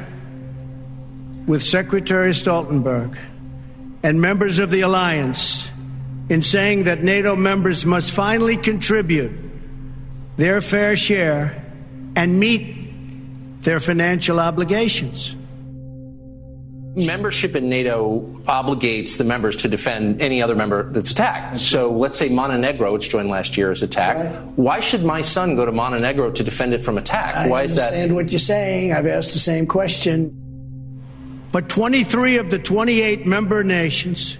with 1.47 1.63
Secretary 1.63 2.31
Stoltenberg 2.31 3.17
and 4.03 4.21
members 4.21 4.59
of 4.59 4.69
the 4.69 4.81
alliance 4.81 5.69
in 6.29 6.43
saying 6.43 6.83
that 6.83 7.01
NATO 7.01 7.35
members 7.35 7.85
must 7.85 8.13
finally 8.13 8.57
contribute 8.57 9.31
their 10.35 10.59
fair 10.61 10.95
share 10.97 11.63
and 12.15 12.39
meet 12.39 13.61
their 13.63 13.79
financial 13.79 14.39
obligations. 14.39 15.36
Membership 17.05 17.55
in 17.55 17.69
NATO 17.69 18.21
obligates 18.47 19.17
the 19.17 19.23
members 19.23 19.55
to 19.57 19.67
defend 19.67 20.19
any 20.21 20.41
other 20.41 20.55
member 20.55 20.91
that's 20.91 21.11
attacked. 21.11 21.57
So 21.57 21.91
let's 21.91 22.17
say 22.17 22.27
Montenegro, 22.29 22.91
which 22.93 23.09
joined 23.09 23.29
last 23.29 23.55
year, 23.55 23.71
is 23.71 23.83
attacked. 23.83 24.19
Right. 24.19 24.53
Why 24.55 24.79
should 24.79 25.03
my 25.03 25.21
son 25.21 25.55
go 25.55 25.65
to 25.65 25.71
Montenegro 25.71 26.31
to 26.31 26.43
defend 26.43 26.73
it 26.73 26.83
from 26.83 26.97
attack? 26.97 27.35
I 27.35 27.49
Why 27.49 27.63
is 27.63 27.75
that? 27.75 27.81
I 27.81 27.85
understand 27.87 28.15
what 28.15 28.31
you're 28.31 28.39
saying. 28.39 28.93
I've 28.93 29.05
asked 29.05 29.33
the 29.33 29.39
same 29.39 29.67
question. 29.67 30.33
But 31.51 31.69
23 31.69 32.37
of 32.37 32.49
the 32.49 32.59
28 32.59 33.27
member 33.27 33.63
nations 33.63 34.39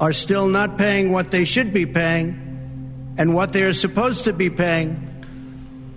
are 0.00 0.12
still 0.12 0.48
not 0.48 0.78
paying 0.78 1.12
what 1.12 1.30
they 1.30 1.44
should 1.44 1.72
be 1.72 1.86
paying 1.86 3.14
and 3.18 3.34
what 3.34 3.52
they 3.52 3.64
are 3.64 3.72
supposed 3.72 4.24
to 4.24 4.32
be 4.32 4.48
paying 4.48 5.24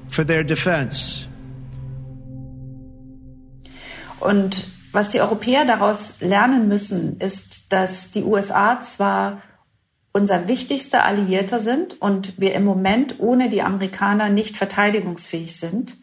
for 0.09 0.23
their 0.23 0.43
defense. 0.43 1.27
Und 4.21 4.65
Was 4.93 5.09
die 5.09 5.21
Europäer 5.21 5.65
daraus 5.65 6.21
lernen 6.21 6.67
müssen, 6.67 7.19
ist, 7.19 7.73
dass 7.73 8.11
die 8.11 8.23
USA 8.23 8.79
zwar 8.79 9.41
unser 10.13 10.47
wichtigster 10.47 11.03
Alliierter 11.03 11.59
sind 11.59 11.99
und 11.99 12.39
wir 12.39 12.53
im 12.53 12.63
Moment 12.63 13.19
ohne 13.19 13.49
die 13.49 13.63
Amerikaner 13.63 14.29
nicht 14.29 14.55
verteidigungsfähig 14.55 15.57
sind, 15.57 15.97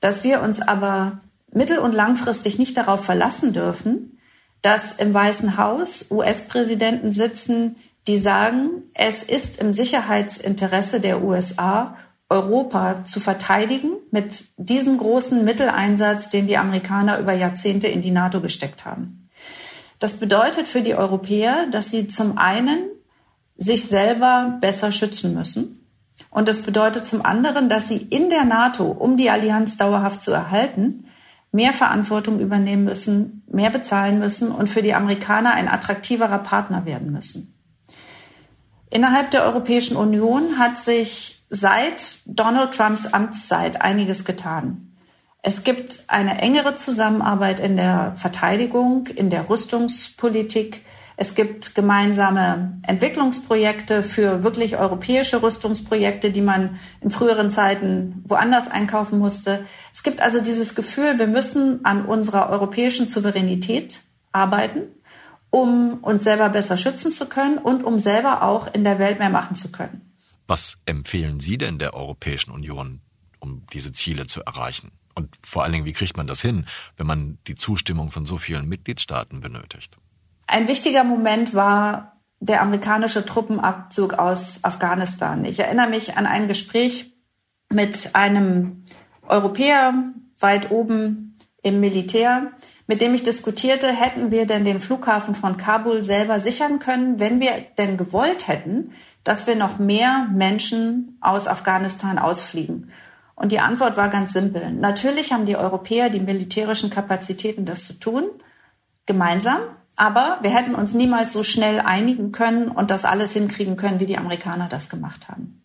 dass 0.00 0.24
wir 0.24 0.42
uns 0.42 0.60
aber 0.60 1.20
mittel- 1.52 1.78
und 1.78 1.92
langfristig 1.92 2.58
nicht 2.58 2.76
darauf 2.76 3.04
verlassen 3.04 3.52
dürfen, 3.52 4.18
dass 4.60 4.92
im 4.92 5.14
Weißen 5.14 5.56
Haus 5.56 6.10
US-Präsidenten 6.10 7.12
sitzen, 7.12 7.76
die 8.08 8.18
sagen, 8.18 8.90
es 8.94 9.22
ist 9.22 9.60
im 9.60 9.72
Sicherheitsinteresse 9.72 10.98
der 10.98 11.22
USA, 11.22 11.96
Europa 12.32 13.04
zu 13.04 13.20
verteidigen 13.20 13.92
mit 14.10 14.46
diesem 14.56 14.96
großen 14.96 15.44
Mitteleinsatz, 15.44 16.30
den 16.30 16.46
die 16.46 16.56
Amerikaner 16.56 17.18
über 17.18 17.34
Jahrzehnte 17.34 17.88
in 17.88 18.00
die 18.00 18.10
NATO 18.10 18.40
gesteckt 18.40 18.86
haben. 18.86 19.28
Das 19.98 20.14
bedeutet 20.14 20.66
für 20.66 20.80
die 20.80 20.94
Europäer, 20.94 21.66
dass 21.70 21.90
sie 21.90 22.06
zum 22.08 22.38
einen 22.38 22.88
sich 23.56 23.84
selber 23.84 24.58
besser 24.60 24.90
schützen 24.90 25.34
müssen. 25.34 25.86
Und 26.30 26.48
das 26.48 26.62
bedeutet 26.62 27.04
zum 27.04 27.24
anderen, 27.24 27.68
dass 27.68 27.88
sie 27.88 27.98
in 27.98 28.30
der 28.30 28.44
NATO, 28.44 28.86
um 28.86 29.16
die 29.18 29.28
Allianz 29.28 29.76
dauerhaft 29.76 30.22
zu 30.22 30.32
erhalten, 30.32 31.04
mehr 31.52 31.74
Verantwortung 31.74 32.40
übernehmen 32.40 32.84
müssen, 32.84 33.42
mehr 33.46 33.68
bezahlen 33.68 34.18
müssen 34.18 34.50
und 34.50 34.68
für 34.68 34.80
die 34.80 34.94
Amerikaner 34.94 35.52
ein 35.52 35.68
attraktiverer 35.68 36.38
Partner 36.38 36.86
werden 36.86 37.12
müssen. 37.12 37.54
Innerhalb 38.88 39.30
der 39.30 39.44
Europäischen 39.44 39.96
Union 39.96 40.58
hat 40.58 40.78
sich 40.78 41.41
seit 41.54 42.20
Donald 42.24 42.74
Trumps 42.74 43.12
Amtszeit 43.12 43.82
einiges 43.82 44.24
getan. 44.24 44.96
Es 45.42 45.64
gibt 45.64 46.04
eine 46.08 46.40
engere 46.40 46.76
Zusammenarbeit 46.76 47.60
in 47.60 47.76
der 47.76 48.14
Verteidigung, 48.16 49.06
in 49.08 49.28
der 49.28 49.50
Rüstungspolitik. 49.50 50.82
Es 51.18 51.34
gibt 51.34 51.74
gemeinsame 51.74 52.80
Entwicklungsprojekte 52.86 54.02
für 54.02 54.42
wirklich 54.44 54.78
europäische 54.78 55.42
Rüstungsprojekte, 55.42 56.30
die 56.30 56.40
man 56.40 56.78
in 57.02 57.10
früheren 57.10 57.50
Zeiten 57.50 58.24
woanders 58.26 58.70
einkaufen 58.70 59.18
musste. 59.18 59.66
Es 59.92 60.02
gibt 60.02 60.22
also 60.22 60.40
dieses 60.40 60.74
Gefühl, 60.74 61.18
wir 61.18 61.26
müssen 61.26 61.84
an 61.84 62.06
unserer 62.06 62.48
europäischen 62.48 63.04
Souveränität 63.04 64.00
arbeiten, 64.32 64.86
um 65.50 65.98
uns 66.02 66.24
selber 66.24 66.48
besser 66.48 66.78
schützen 66.78 67.10
zu 67.10 67.26
können 67.26 67.58
und 67.58 67.84
um 67.84 68.00
selber 68.00 68.42
auch 68.42 68.72
in 68.72 68.84
der 68.84 68.98
Welt 68.98 69.18
mehr 69.18 69.28
machen 69.28 69.54
zu 69.54 69.70
können. 69.70 70.11
Was 70.52 70.76
empfehlen 70.84 71.40
Sie 71.40 71.56
denn 71.56 71.78
der 71.78 71.94
Europäischen 71.94 72.50
Union, 72.50 73.00
um 73.40 73.64
diese 73.72 73.90
Ziele 73.90 74.26
zu 74.26 74.42
erreichen? 74.42 74.90
Und 75.14 75.34
vor 75.42 75.62
allen 75.62 75.72
Dingen, 75.72 75.86
wie 75.86 75.94
kriegt 75.94 76.18
man 76.18 76.26
das 76.26 76.42
hin, 76.42 76.66
wenn 76.98 77.06
man 77.06 77.38
die 77.46 77.54
Zustimmung 77.54 78.10
von 78.10 78.26
so 78.26 78.36
vielen 78.36 78.68
Mitgliedstaaten 78.68 79.40
benötigt? 79.40 79.96
Ein 80.46 80.68
wichtiger 80.68 81.04
Moment 81.04 81.54
war 81.54 82.20
der 82.38 82.60
amerikanische 82.60 83.24
Truppenabzug 83.24 84.12
aus 84.18 84.62
Afghanistan. 84.62 85.46
Ich 85.46 85.58
erinnere 85.58 85.88
mich 85.88 86.18
an 86.18 86.26
ein 86.26 86.48
Gespräch 86.48 87.14
mit 87.70 88.14
einem 88.14 88.84
Europäer 89.22 89.94
weit 90.38 90.70
oben 90.70 91.38
im 91.62 91.80
Militär, 91.80 92.52
mit 92.86 93.00
dem 93.00 93.14
ich 93.14 93.22
diskutierte, 93.22 93.90
hätten 93.90 94.30
wir 94.30 94.44
denn 94.44 94.66
den 94.66 94.80
Flughafen 94.80 95.34
von 95.34 95.56
Kabul 95.56 96.02
selber 96.02 96.38
sichern 96.38 96.78
können, 96.78 97.18
wenn 97.18 97.40
wir 97.40 97.52
denn 97.78 97.96
gewollt 97.96 98.48
hätten, 98.48 98.92
dass 99.24 99.46
wir 99.46 99.56
noch 99.56 99.78
mehr 99.78 100.26
Menschen 100.32 101.18
aus 101.20 101.46
Afghanistan 101.46 102.18
ausfliegen? 102.18 102.90
Und 103.34 103.52
die 103.52 103.60
Antwort 103.60 103.96
war 103.96 104.08
ganz 104.08 104.32
simpel. 104.32 104.70
Natürlich 104.72 105.32
haben 105.32 105.46
die 105.46 105.56
Europäer 105.56 106.10
die 106.10 106.20
militärischen 106.20 106.90
Kapazitäten, 106.90 107.64
das 107.64 107.86
zu 107.86 107.94
tun, 107.94 108.24
gemeinsam. 109.06 109.60
Aber 109.96 110.38
wir 110.42 110.50
hätten 110.50 110.74
uns 110.74 110.94
niemals 110.94 111.32
so 111.32 111.42
schnell 111.42 111.80
einigen 111.80 112.32
können 112.32 112.68
und 112.68 112.90
das 112.90 113.04
alles 113.04 113.32
hinkriegen 113.32 113.76
können, 113.76 114.00
wie 114.00 114.06
die 114.06 114.18
Amerikaner 114.18 114.68
das 114.68 114.88
gemacht 114.88 115.28
haben. 115.28 115.62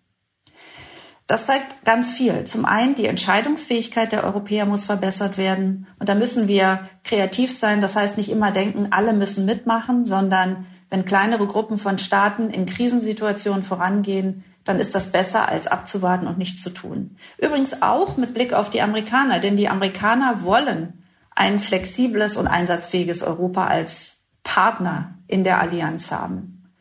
Das 1.27 1.45
zeigt 1.45 1.83
ganz 1.83 2.13
viel. 2.13 2.45
Zum 2.45 2.65
einen, 2.65 2.95
die 2.95 3.05
Entscheidungsfähigkeit 3.05 4.13
der 4.13 4.23
Europäer 4.23 4.65
muss 4.65 4.85
verbessert 4.85 5.37
werden. 5.37 5.87
Und 5.99 6.07
da 6.07 6.15
müssen 6.15 6.47
wir 6.47 6.89
kreativ 7.03 7.51
sein. 7.51 7.81
Das 7.81 7.97
heißt, 7.97 8.17
nicht 8.17 8.29
immer 8.29 8.51
denken, 8.51 8.87
alle 8.91 9.11
müssen 9.11 9.45
mitmachen, 9.45 10.05
sondern 10.05 10.65
wenn 10.89 11.05
kleinere 11.05 11.47
Gruppen 11.47 11.77
von 11.77 11.97
Staaten 11.97 12.49
in 12.49 12.65
Krisensituationen 12.65 13.63
vorangehen, 13.63 14.43
dann 14.63 14.79
ist 14.79 14.95
das 14.95 15.11
besser, 15.11 15.47
als 15.47 15.67
abzuwarten 15.67 16.27
und 16.27 16.37
nichts 16.37 16.61
zu 16.61 16.69
tun. 16.69 17.17
Übrigens 17.37 17.81
auch 17.81 18.17
mit 18.17 18.33
Blick 18.33 18.53
auf 18.53 18.69
die 18.69 18.81
Amerikaner, 18.81 19.39
denn 19.39 19.57
die 19.57 19.69
Amerikaner 19.69 20.43
wollen 20.43 21.03
ein 21.35 21.59
flexibles 21.59 22.35
und 22.35 22.47
einsatzfähiges 22.47 23.23
Europa 23.23 23.67
als 23.67 24.23
Partner 24.43 25.15
in 25.27 25.43
der 25.43 25.61
Allianz 25.61 26.11
haben. 26.11 26.73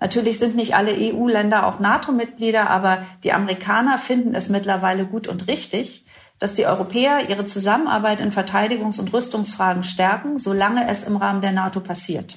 Natürlich 0.00 0.38
sind 0.38 0.56
nicht 0.56 0.74
alle 0.74 0.92
EU-Länder 0.92 1.66
auch 1.66 1.78
NATO-Mitglieder, 1.78 2.68
aber 2.68 3.04
die 3.22 3.32
Amerikaner 3.32 3.98
finden 3.98 4.34
es 4.34 4.48
mittlerweile 4.48 5.06
gut 5.06 5.28
und 5.28 5.46
richtig, 5.46 6.04
dass 6.40 6.54
die 6.54 6.66
Europäer 6.66 7.30
ihre 7.30 7.44
Zusammenarbeit 7.44 8.20
in 8.20 8.32
Verteidigungs- 8.32 8.98
und 8.98 9.12
Rüstungsfragen 9.12 9.84
stärken, 9.84 10.38
solange 10.38 10.88
es 10.88 11.04
im 11.04 11.16
Rahmen 11.16 11.40
der 11.40 11.52
NATO 11.52 11.78
passiert. 11.78 12.36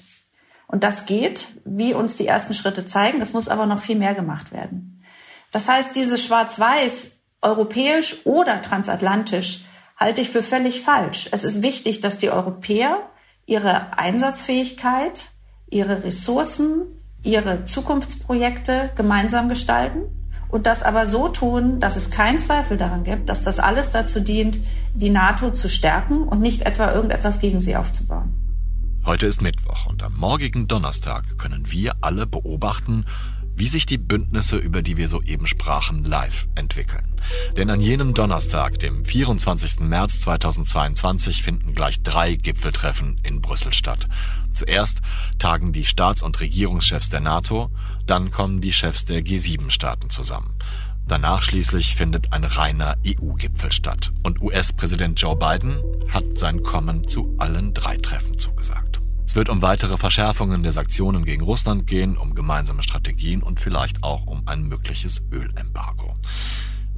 Und 0.68 0.84
das 0.84 1.05
geht, 1.05 1.47
wie 1.63 1.93
uns 1.93 2.16
die 2.16 2.28
ersten 2.28 2.53
Schritte 2.53 2.86
zeigen. 2.86 3.22
Es 3.22 3.34
muss 3.34 3.47
aber 3.47 3.66
noch 3.66 3.80
viel 3.80 3.97
mehr 3.97 4.16
gemacht 4.16 4.51
werden. 4.51 5.03
Das 5.51 5.70
heißt, 5.70 5.95
diese 5.95 6.18
Schwarz-Weiß, 6.18 7.20
europäisch 7.41 8.26
oder 8.26 8.61
transatlantisch, 8.61 9.66
halte 9.97 10.22
ich 10.22 10.30
für 10.30 10.43
völlig 10.43 10.82
falsch. 10.82 11.30
Es 11.32 11.43
ist 11.43 11.61
wichtig, 11.61 12.01
dass 12.01 12.18
die 12.18 12.30
Europäer 12.30 13.09
ihre 13.45 13.97
Einsatzfähigkeit, 13.97 15.28
ihre 15.70 16.03
Ressourcen, 16.03 17.01
ihre 17.24 17.66
Zukunftsprojekte 17.66 18.91
gemeinsam 18.95 19.49
gestalten 19.49 20.01
und 20.49 20.68
das 20.68 20.84
aber 20.84 21.05
so 21.05 21.28
tun, 21.30 21.80
dass 21.80 21.95
es 21.95 22.11
keinen 22.11 22.39
Zweifel 22.39 22.78
daran 22.78 23.03
gibt, 23.03 23.30
dass 23.30 23.41
das 23.41 23.59
alles 23.59 23.91
dazu 23.91 24.20
dient, 24.20 24.59
die 24.93 25.09
NATO 25.09 25.51
zu 25.51 25.68
stärken 25.68 26.24
und 26.24 26.41
nicht 26.41 26.63
etwa 26.63 26.91
irgendetwas 26.91 27.39
gegen 27.39 27.59
sie 27.59 27.76
aufzubauen. 27.76 28.45
Heute 29.06 29.28
ist 29.28 29.39
Mittwoch 29.39 29.86
und 29.86 30.01
am 30.01 30.16
morgigen 30.18 30.68
Donnerstag 30.68 31.38
können 31.38 31.72
wir 31.72 31.93
alle 32.01 32.26
beobachten, 32.26 33.06
wie 33.56 33.68
sich 33.68 33.86
die 33.86 33.99
Bündnisse, 33.99 34.58
über 34.58 34.82
die 34.82 34.97
wir 34.97 35.08
soeben 35.08 35.45
sprachen, 35.45 36.03
live 36.03 36.47
entwickeln. 36.56 37.06
Denn 37.56 37.70
an 37.70 37.82
jenem 37.82 38.16
Donnerstag, 38.16 38.80
dem 38.80 39.06
24. 39.06 39.82
März 39.82 40.22
2022, 40.22 41.43
finden 41.43 41.76
gleich 41.76 42.01
drei 42.01 42.34
Gipfeltreffen 42.34 43.22
in 43.22 43.41
Brüssel 43.41 43.74
statt. 43.74 44.10
Zuerst 44.53 45.01
tagen 45.38 45.72
die 45.72 45.86
Staats- 45.86 46.24
und 46.24 46.39
Regierungschefs 46.39 47.10
der 47.12 47.22
NATO, 47.22 47.70
dann 48.08 48.32
kommen 48.32 48.60
die 48.60 48.74
Chefs 48.74 49.06
der 49.06 49.22
G7-Staaten 49.22 50.10
zusammen. 50.10 50.56
Danach 51.08 51.43
schließlich 51.43 51.95
findet 51.95 52.34
ein 52.34 52.43
reiner 52.43 52.95
EU-Gipfel 53.06 53.72
statt. 53.72 54.12
Und 54.24 54.41
US-Präsident 54.41 55.22
Joe 55.22 55.36
Biden 55.36 55.80
hat 56.10 56.24
sein 56.36 56.64
Kommen 56.64 57.08
zu 57.08 57.36
allen 57.38 57.76
drei 57.76 57.97
Treffen 57.97 58.39
zugesagt. 58.39 58.84
Es 59.26 59.36
wird 59.36 59.49
um 59.49 59.61
weitere 59.61 59.97
Verschärfungen 59.97 60.63
der 60.63 60.71
Sanktionen 60.71 61.26
gegen 61.26 61.43
Russland 61.43 61.88
gehen, 61.88 62.17
um 62.17 62.36
gemeinsame 62.36 62.84
Strategien 62.84 63.41
und 63.41 63.59
vielleicht 63.59 64.03
auch 64.03 64.28
um 64.28 64.47
ein 64.47 64.63
mögliches 64.63 65.21
Ölembargo. 65.32 66.15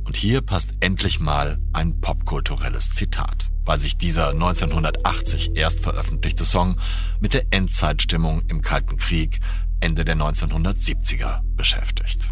Und 0.03 0.15
hier 0.15 0.41
passt 0.41 0.69
endlich 0.80 1.19
mal 1.19 1.57
ein 1.73 1.99
popkulturelles 1.99 2.91
Zitat, 2.91 3.47
weil 3.65 3.80
sich 3.80 3.97
dieser 3.97 4.30
1980 4.30 5.55
erst 5.55 5.80
veröffentlichte 5.80 6.45
Song 6.45 6.80
mit 7.19 7.34
der 7.34 7.45
Endzeitstimmung 7.51 8.43
im 8.47 8.61
Kalten 8.61 8.97
Krieg 8.97 9.39
Ende 9.80 10.05
der 10.05 10.15
1970er 10.15 11.41
beschäftigt. 11.55 12.30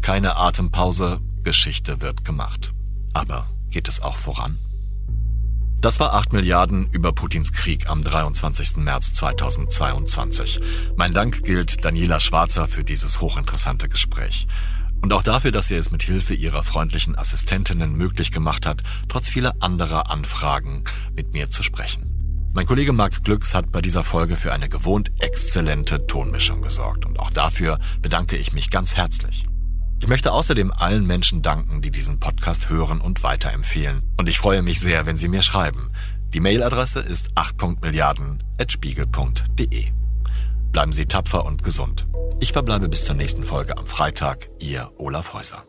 Keine 0.00 0.36
Atempause, 0.36 1.20
Geschichte 1.42 2.00
wird 2.00 2.24
gemacht. 2.24 2.72
Aber 3.12 3.48
geht 3.70 3.88
es 3.88 4.00
auch 4.00 4.16
voran? 4.16 4.58
Das 5.80 6.00
war 6.00 6.12
8 6.14 6.32
Milliarden 6.32 6.88
über 6.90 7.12
Putins 7.12 7.52
Krieg 7.52 7.88
am 7.88 8.02
23. 8.02 8.78
März 8.78 9.14
2022. 9.14 10.60
Mein 10.96 11.12
Dank 11.12 11.44
gilt 11.44 11.84
Daniela 11.84 12.18
Schwarzer 12.18 12.66
für 12.66 12.82
dieses 12.82 13.20
hochinteressante 13.20 13.88
Gespräch. 13.88 14.48
Und 15.02 15.12
auch 15.12 15.22
dafür, 15.22 15.52
dass 15.52 15.68
sie 15.68 15.76
es 15.76 15.92
mit 15.92 16.02
Hilfe 16.02 16.34
ihrer 16.34 16.64
freundlichen 16.64 17.16
Assistentinnen 17.16 17.92
möglich 17.92 18.32
gemacht 18.32 18.66
hat, 18.66 18.82
trotz 19.06 19.28
vieler 19.28 19.54
anderer 19.60 20.10
Anfragen 20.10 20.82
mit 21.14 21.32
mir 21.32 21.48
zu 21.48 21.62
sprechen. 21.62 22.50
Mein 22.52 22.66
Kollege 22.66 22.92
Marc 22.92 23.22
Glücks 23.22 23.54
hat 23.54 23.70
bei 23.70 23.80
dieser 23.80 24.02
Folge 24.02 24.34
für 24.34 24.52
eine 24.52 24.68
gewohnt 24.68 25.12
exzellente 25.20 26.08
Tonmischung 26.08 26.60
gesorgt 26.60 27.06
und 27.06 27.20
auch 27.20 27.30
dafür 27.30 27.78
bedanke 28.02 28.36
ich 28.36 28.52
mich 28.52 28.72
ganz 28.72 28.96
herzlich. 28.96 29.46
Ich 30.00 30.08
möchte 30.08 30.32
außerdem 30.32 30.72
allen 30.72 31.06
Menschen 31.06 31.42
danken, 31.42 31.82
die 31.82 31.90
diesen 31.90 32.20
Podcast 32.20 32.70
hören 32.70 33.00
und 33.00 33.22
weiterempfehlen. 33.22 34.02
Und 34.16 34.28
ich 34.28 34.38
freue 34.38 34.62
mich 34.62 34.80
sehr, 34.80 35.06
wenn 35.06 35.16
Sie 35.16 35.28
mir 35.28 35.42
schreiben. 35.42 35.90
Die 36.32 36.40
Mailadresse 36.40 37.00
ist 37.00 37.30
8.milliarden.spiegel.de. 37.34 39.84
Bleiben 40.72 40.92
Sie 40.92 41.06
tapfer 41.06 41.46
und 41.46 41.62
gesund. 41.62 42.06
Ich 42.40 42.52
verbleibe 42.52 42.88
bis 42.88 43.04
zur 43.04 43.16
nächsten 43.16 43.42
Folge 43.42 43.76
am 43.76 43.86
Freitag. 43.86 44.46
Ihr 44.60 44.92
Olaf 44.98 45.32
Häuser. 45.32 45.64